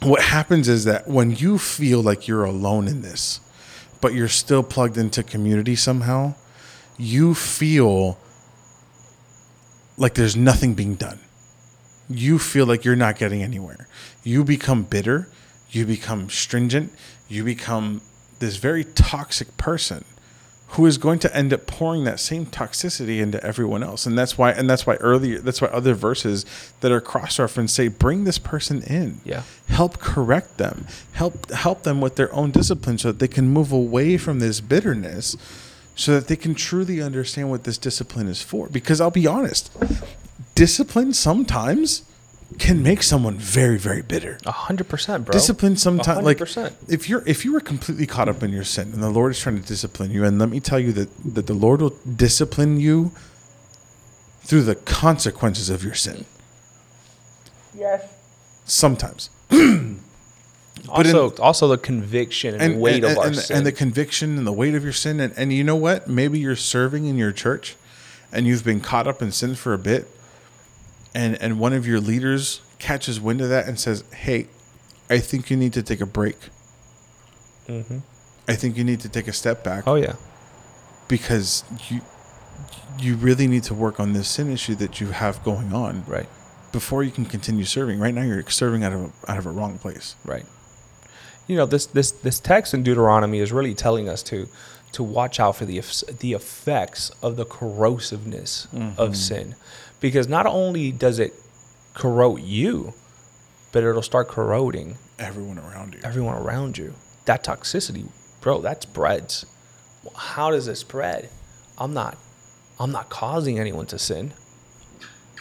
[0.00, 3.40] What happens is that when you feel like you're alone in this,
[4.00, 6.34] but you're still plugged into community somehow,
[6.96, 8.16] you feel
[9.96, 11.18] like there's nothing being done.
[12.08, 13.88] You feel like you're not getting anywhere.
[14.22, 15.28] You become bitter,
[15.70, 16.92] you become stringent,
[17.28, 18.00] you become
[18.38, 20.04] this very toxic person
[20.72, 24.04] who is going to end up pouring that same toxicity into everyone else.
[24.04, 26.44] And that's why and that's why earlier that's why other verses
[26.80, 29.20] that are cross referenced say bring this person in.
[29.24, 29.42] Yeah.
[29.68, 30.86] Help correct them.
[31.12, 34.60] Help help them with their own discipline so that they can move away from this
[34.60, 35.36] bitterness
[35.94, 38.68] so that they can truly understand what this discipline is for.
[38.68, 39.76] Because I'll be honest,
[40.54, 42.07] discipline sometimes
[42.58, 44.38] can make someone very, very bitter.
[44.46, 45.32] A hundred percent, bro.
[45.32, 46.72] Discipline sometimes like 100%.
[46.88, 49.40] if you're if you were completely caught up in your sin and the Lord is
[49.40, 52.80] trying to discipline you, and let me tell you that that the Lord will discipline
[52.80, 53.12] you
[54.42, 56.24] through the consequences of your sin.
[57.76, 58.02] Yes.
[58.64, 59.28] Sometimes.
[59.50, 60.00] in-
[60.88, 63.56] Also, also the conviction and, weight of our and, sin.
[63.58, 65.20] and the conviction and the weight of your sin.
[65.20, 66.08] And, and you know what?
[66.08, 67.76] Maybe you're serving in your church
[68.32, 70.08] and you've been caught up in sin for a bit.
[71.14, 74.48] And, and one of your leaders catches wind of that and says, Hey,
[75.10, 76.36] I think you need to take a break.
[77.66, 77.98] Mm-hmm.
[78.46, 80.14] I think you need to take a step back oh yeah.
[81.06, 82.00] because you
[82.98, 86.26] you really need to work on this sin issue that you have going on Right.
[86.72, 88.00] before you can continue serving.
[88.00, 90.16] Right now, you're serving out of a, out of a wrong place.
[90.24, 90.46] Right.
[91.46, 94.48] You know this this this text in Deuteronomy is really telling us to
[94.92, 95.80] to watch out for the
[96.20, 99.12] the effects of the corrosiveness of mm-hmm.
[99.14, 99.54] sin,
[100.00, 101.32] because not only does it
[101.94, 102.94] corrode you,
[103.72, 106.00] but it'll start corroding Everyone around you.
[106.04, 106.94] everyone around you.
[107.24, 108.08] That toxicity,
[108.40, 109.44] bro, that spreads.
[110.16, 111.28] How does it spread?
[111.76, 112.16] I'm not
[112.80, 114.32] I'm not causing anyone to sin.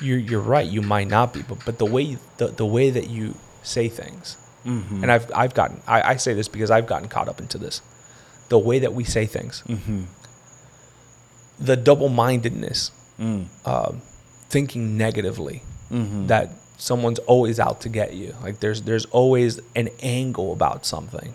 [0.01, 3.09] You're you're right, you might not be, but but the way the, the way that
[3.09, 4.37] you say things.
[4.65, 5.03] Mm-hmm.
[5.03, 7.81] And I've I've gotten I, I say this because I've gotten caught up into this.
[8.49, 9.63] The way that we say things.
[9.67, 10.03] Mm-hmm.
[11.59, 12.91] The double mindedness.
[13.19, 13.47] Mm.
[13.65, 14.01] Um,
[14.49, 15.61] thinking negatively.
[16.27, 18.35] That someone's always out to get you.
[18.43, 21.33] Like there's there's always an angle about something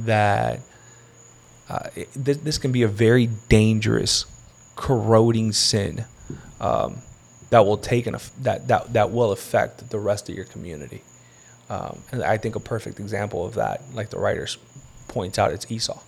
[0.00, 0.60] that
[1.68, 4.26] uh, it, this, this can be a very dangerous,
[4.76, 6.04] corroding sin
[6.60, 6.98] um,
[7.50, 11.02] that will take an that that that will affect the rest of your community.
[11.70, 14.58] Um, and I think a perfect example of that, like the writers
[15.08, 15.98] points out, it's Esau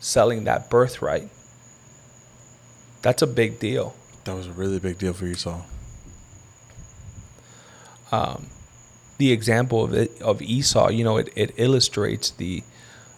[0.00, 1.28] selling that birthright.
[3.02, 3.94] That's a big deal.
[4.24, 5.62] That was a really big deal for Esau.
[9.18, 12.62] the example of it, of Esau, you know, it, it illustrates the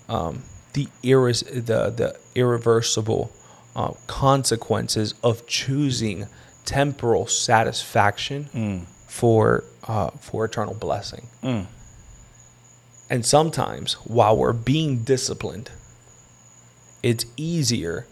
[0.09, 0.43] um,
[0.75, 3.33] the irres- the the irreversible
[3.77, 6.27] uh, consequences of choosing
[6.65, 11.27] temporal satisfaction for uh, for eternal blessing.
[13.11, 15.71] And sometimes, while we're being disciplined,
[17.03, 18.07] it's easier.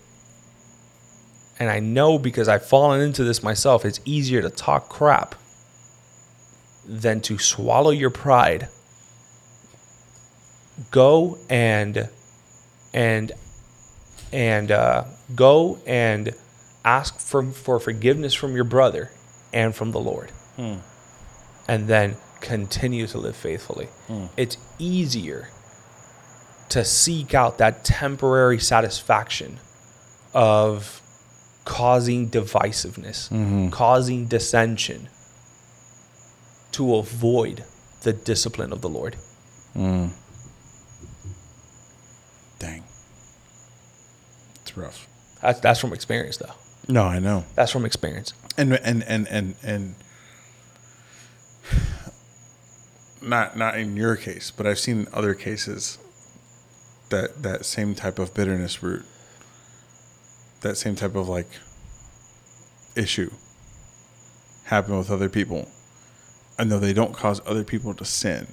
[1.63, 5.37] And I know because I've fallen into this myself, it's easier to talk crap
[6.85, 8.67] than to swallow your pride.
[10.91, 12.09] Go and
[12.93, 13.31] and
[14.33, 15.05] and uh,
[15.37, 16.35] go and
[16.85, 19.13] ask for, for forgiveness from your brother
[19.53, 20.33] and from the lord.
[21.69, 23.87] And then continue to live faithfully.
[24.37, 25.51] It's easier
[26.71, 29.61] to seek out that temporary satisfaction
[30.35, 30.99] of
[31.65, 33.69] causing divisiveness mm-hmm.
[33.69, 35.09] causing dissension
[36.73, 37.65] to avoid
[38.03, 39.17] the discipline of the Lord.
[39.77, 40.11] Mm.
[42.59, 42.83] Dang.
[44.63, 45.09] It's rough.
[45.41, 46.55] That's that's from experience, though.
[46.89, 47.45] No, I know.
[47.55, 48.33] That's from experience.
[48.57, 49.95] And and and and and
[53.23, 55.99] not not in your case, but I've seen other cases
[57.11, 59.05] that that same type of bitterness root
[60.63, 61.49] that same type of like
[62.97, 63.31] issue
[64.65, 65.69] happen with other people,
[66.59, 68.47] and though they don't cause other people to sin,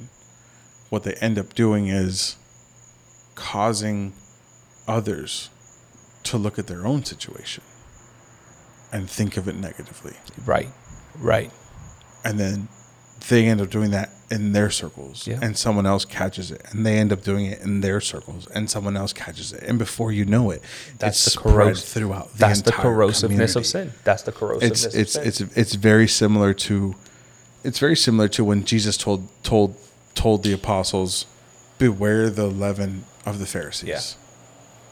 [0.89, 2.35] what they end up doing is
[3.35, 4.13] causing
[4.87, 5.49] others
[6.23, 7.63] to look at their own situation
[8.91, 10.13] and think of it negatively.
[10.45, 10.69] Right.
[11.17, 11.51] Right.
[12.25, 12.67] And then
[13.27, 15.39] they end up doing that in their circles Yeah.
[15.41, 18.69] and someone else catches it and they end up doing it in their circles and
[18.69, 20.61] someone else catches it and before you know it
[20.99, 23.91] That's it's the spread corros- throughout the That's the corrosiveness of sin.
[24.03, 25.27] That's the corrosiveness it's of it's sin.
[25.27, 26.95] it's it's very similar to
[27.63, 29.75] it's very similar to when Jesus told told
[30.15, 31.25] told the apostles
[31.79, 34.15] beware the leaven of the Pharisees.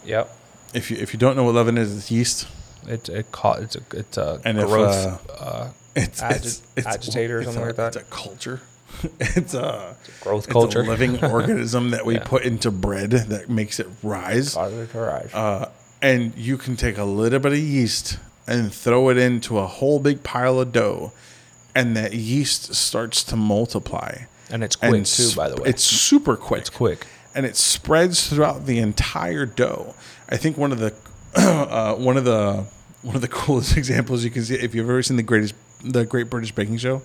[0.06, 0.30] yep.
[0.74, 2.48] If you if you don't know what leaven is, it's yeast.
[2.88, 6.62] It it ca- it's a it's a And if, growth uh, uh, It's, Agi- it's,
[6.76, 7.96] it's agitator or it's something a, like that.
[7.96, 8.62] It's a culture.
[9.20, 10.80] it's a growth it's culture.
[10.82, 12.24] a living organism that we Yeah.
[12.24, 14.56] put into bread that makes it rise.
[14.56, 15.32] Positive courage.
[15.34, 15.68] Uh,
[16.02, 18.18] and you can take a little bit of yeast
[18.48, 21.12] and throw it into a whole big pile of dough,
[21.76, 24.20] and that yeast starts to multiply.
[24.50, 25.70] and it's quick and too, by the way.
[25.70, 26.62] It's super quick.
[26.62, 27.06] It's quick.
[27.36, 29.96] and it spreads throughout the entire dough.
[30.30, 30.94] I think one of the
[31.36, 32.66] uh, one of the
[33.02, 36.06] one of the coolest examples you can see if you've ever seen the greatest the
[36.06, 37.02] Great British Baking Show.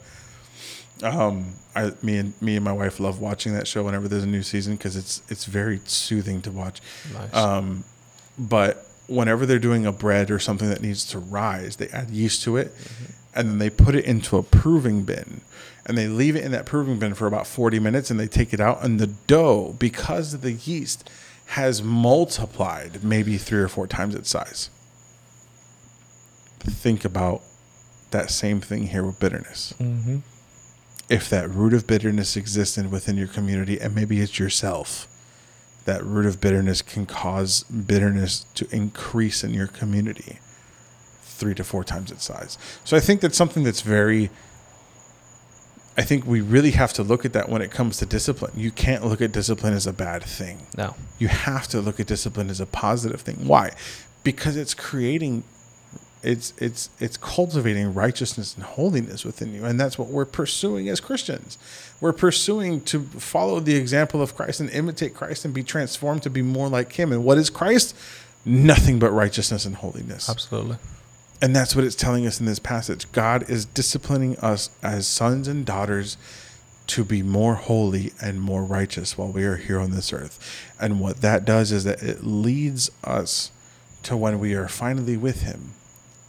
[1.02, 4.28] Um, I me and me and my wife love watching that show whenever there's a
[4.28, 6.80] new season because it's it's very soothing to watch.
[7.12, 7.34] Nice.
[7.34, 7.84] Um,
[8.38, 12.42] but whenever they're doing a bread or something that needs to rise, they add yeast
[12.44, 12.72] to it,
[13.34, 15.40] and then they put it into a proving bin,
[15.86, 18.54] and they leave it in that proving bin for about forty minutes, and they take
[18.54, 21.10] it out, and the dough, because of the yeast
[21.46, 24.70] has multiplied maybe three or four times its size.
[26.60, 27.42] Think about
[28.12, 29.74] that same thing here with bitterness.
[29.78, 30.18] mm-hmm.
[31.08, 35.06] If that root of bitterness exists in within your community, and maybe it's yourself,
[35.84, 40.38] that root of bitterness can cause bitterness to increase in your community
[41.22, 42.56] three to four times its size.
[42.84, 44.30] So I think that's something that's very
[45.96, 48.52] I think we really have to look at that when it comes to discipline.
[48.56, 50.66] You can't look at discipline as a bad thing.
[50.76, 50.94] No.
[51.18, 53.46] You have to look at discipline as a positive thing.
[53.46, 53.72] Why?
[54.24, 55.44] Because it's creating
[56.22, 61.00] it's it's it's cultivating righteousness and holiness within you and that's what we're pursuing as
[61.00, 61.58] Christians.
[62.00, 66.30] We're pursuing to follow the example of Christ and imitate Christ and be transformed to
[66.30, 67.12] be more like him.
[67.12, 67.96] And what is Christ?
[68.44, 70.28] Nothing but righteousness and holiness.
[70.28, 70.76] Absolutely.
[71.40, 73.10] And that's what it's telling us in this passage.
[73.10, 76.16] God is disciplining us as sons and daughters
[76.88, 80.38] to be more holy and more righteous while we are here on this earth.
[80.80, 83.50] And what that does is that it leads us
[84.04, 85.74] to when we are finally with Him,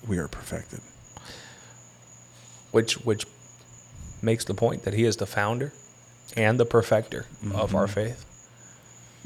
[0.08, 0.80] we are perfected.
[2.72, 3.26] Which which
[4.22, 5.74] makes the point that he is the founder
[6.36, 7.94] and the perfecter of our mm-hmm.
[7.94, 8.26] faith.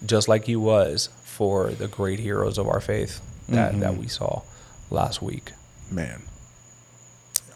[0.06, 4.02] Just like he was for the great heroes of our faith that, that mm-hmm.
[4.02, 4.42] we saw
[4.90, 5.54] last week.
[5.92, 6.24] Man,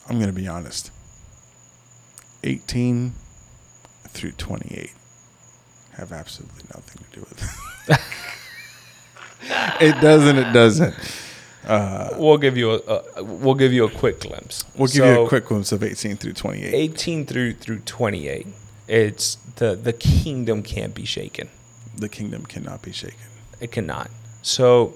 [0.10, 0.92] I'm going to be honest.
[2.44, 3.14] 18
[4.08, 4.94] through 28
[5.98, 8.00] have absolutely nothing to do with it.
[9.98, 10.96] it doesn't, it doesn't.
[12.18, 14.66] We'll give you a, we'll give you a quick glimpse.
[14.76, 16.74] We'll give you a quick glimpse of 18 through 28.
[16.74, 18.48] 18 through through 28.
[18.88, 21.50] It's the the kingdom can't be shaken.
[21.96, 23.18] The kingdom cannot be shaken.
[23.60, 24.10] It cannot.
[24.42, 24.94] So,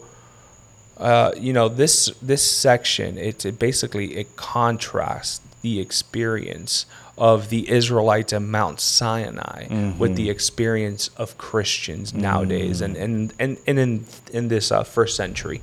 [0.98, 6.86] uh, you know this this section it, it basically it contrasts the experience
[7.18, 13.58] of the Israelites at Mount Sinai with the experience of Christians nowadays, and and and,
[13.66, 15.62] and in in this uh, first century,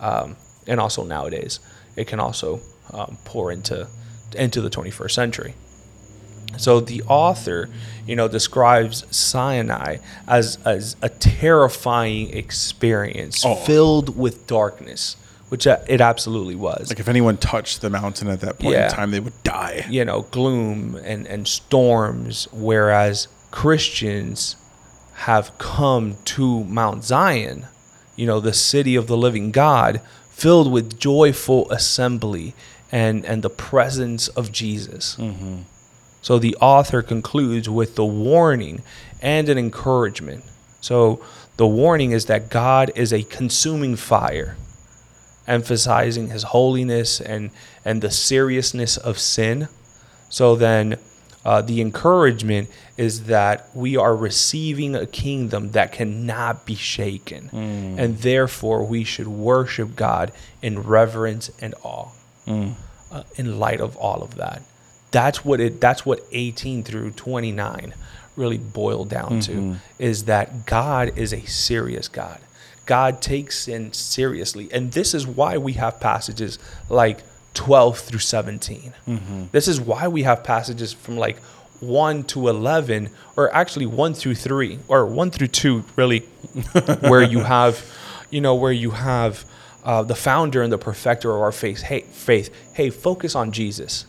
[0.00, 0.36] um,
[0.66, 1.60] and also nowadays,
[1.96, 2.60] it can also
[2.92, 3.88] um, pour into
[4.36, 5.54] into the 21st century.
[6.56, 7.68] So the author,
[8.06, 13.54] you know, describes Sinai as, as a terrifying experience Oh.
[13.54, 15.16] filled with darkness,
[15.50, 16.88] which it absolutely was.
[16.90, 18.88] Like if anyone touched the mountain at that point Yeah.
[18.88, 19.86] in time, they would die.
[19.88, 24.56] you know, gloom and, and storms, whereas Christians
[25.14, 27.66] have come to Mount Zion,
[28.18, 30.00] you know, the city of the living God,
[30.30, 32.52] filled with joyful assembly
[32.90, 35.16] and, and the presence of Jesus.
[36.20, 38.82] So the author concludes with the warning
[39.22, 40.44] and an encouragement.
[40.80, 41.20] So
[41.56, 44.56] the warning is that God is a consuming fire,
[45.46, 47.50] emphasizing his holiness and,
[47.84, 49.68] and the seriousness of sin.
[50.28, 50.96] So then
[51.44, 57.48] uh, the encouragement is that we are receiving a kingdom that cannot be shaken.
[57.50, 57.96] Mm.
[57.96, 62.08] And therefore, we should worship God in reverence and awe
[62.44, 62.74] mm.
[63.12, 64.62] uh, in light of all of that.
[65.12, 65.80] That's what it.
[65.80, 67.94] That's what 18 through 29
[68.36, 69.74] really boil down to mm-hmm.
[69.98, 72.40] is that God is a serious God.
[72.86, 74.68] God takes sin seriously.
[74.72, 77.20] And this is why we have passages like
[77.54, 78.94] 12 through 17.
[79.06, 79.44] Mm-hmm.
[79.50, 81.38] This is why we have passages from like
[81.80, 86.20] 1 to 11, or actually 1 through 3, or 1 through 2, really,
[87.00, 87.84] where you have,
[88.30, 89.44] you know, where you have
[89.84, 91.82] uh, the founder and the perfecter of our faith.
[91.82, 92.54] Hey, faith.
[92.74, 94.06] Hey, focus on Jesus.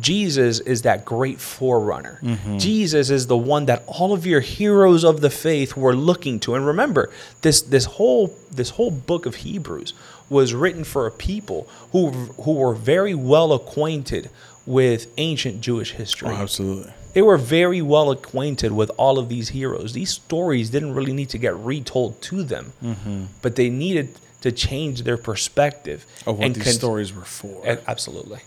[0.00, 2.18] Jesus is that great forerunner.
[2.58, 6.56] Jesus is the one that all of your heroes of the faith were looking to.
[6.56, 9.94] And remember, this this whole this whole book of Hebrews
[10.28, 12.10] was written for a people who
[12.42, 14.28] who were very well acquainted
[14.66, 16.30] with ancient Jewish history.
[16.30, 16.92] Oh, absolutely.
[17.12, 19.92] They were very well acquainted with all of these heroes.
[19.92, 23.24] These stories didn't really need to get retold to them, mm-hmm.
[23.40, 27.78] but they needed to change their perspective Of what and these con- stories were for.
[27.86, 28.40] Absolutely.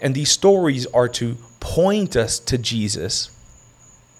[0.00, 3.30] And these stories are to point us to Jesus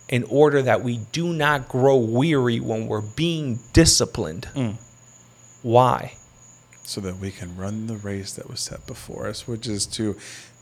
[0.09, 4.49] in order that we do not grow weary when we're being disciplined.
[4.55, 4.75] Mm.
[5.63, 6.13] Why?
[6.85, 10.17] so that we can run the race that was set before us, which is to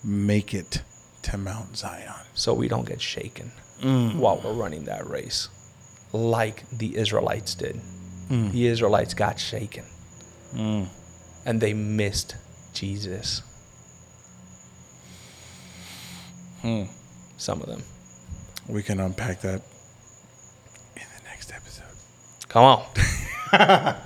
[0.05, 0.83] make it
[1.23, 2.15] to Mount Zion.
[2.35, 4.15] So we don't get shaken mm.
[4.17, 5.49] while we're running that race
[6.13, 7.81] like the Israelites did.
[8.29, 8.53] Mm.
[8.53, 9.85] The Israelites got shaken
[10.55, 10.87] mm.
[11.45, 12.37] and they missed
[12.73, 13.43] Jesus.
[16.63, 16.85] Hmm.
[17.39, 17.83] Some of them.
[18.69, 19.63] We can unpack that
[20.95, 21.87] in the next episode.
[22.49, 22.85] Come on.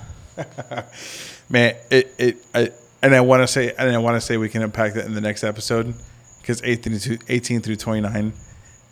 [1.49, 2.71] Man, it it I,
[3.05, 5.13] and I want to say and I want to say we can unpack that in
[5.13, 5.93] the next episode
[6.41, 8.33] because 18 through 18 through 29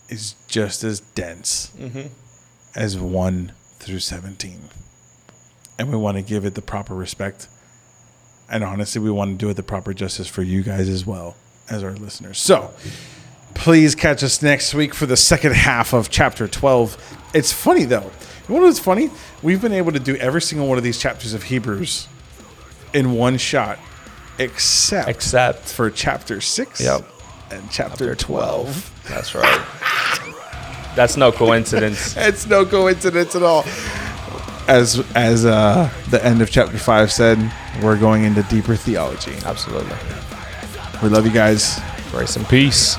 [0.07, 2.07] is just as dense mm-hmm.
[2.75, 4.59] as 1 through 17.
[5.79, 7.47] And we want to give it the proper respect.
[8.47, 11.35] And honestly, we want to do it the proper justice for you guys as well
[11.71, 12.37] as our listeners.
[12.37, 12.71] So,
[13.55, 17.17] please catch us next week for the second half of chapter 12.
[17.33, 18.11] It's funny though.
[18.47, 19.09] You know what's funny?
[19.41, 22.07] We've been able to do every single one of these chapters of Hebrews
[22.93, 23.79] in one shot,
[24.37, 27.05] except, Except for chapter 6 Yep.
[27.51, 29.05] and chapter 12.
[29.07, 29.61] That's right.
[30.95, 32.15] That's no coincidence.
[32.17, 33.65] It's no coincidence at all.
[34.67, 39.33] As as uh, the end of chapter 5 said, we're going into deeper theology.
[39.45, 39.97] Absolutely.
[41.01, 41.81] We love you guys.
[42.11, 42.95] Grace and peace.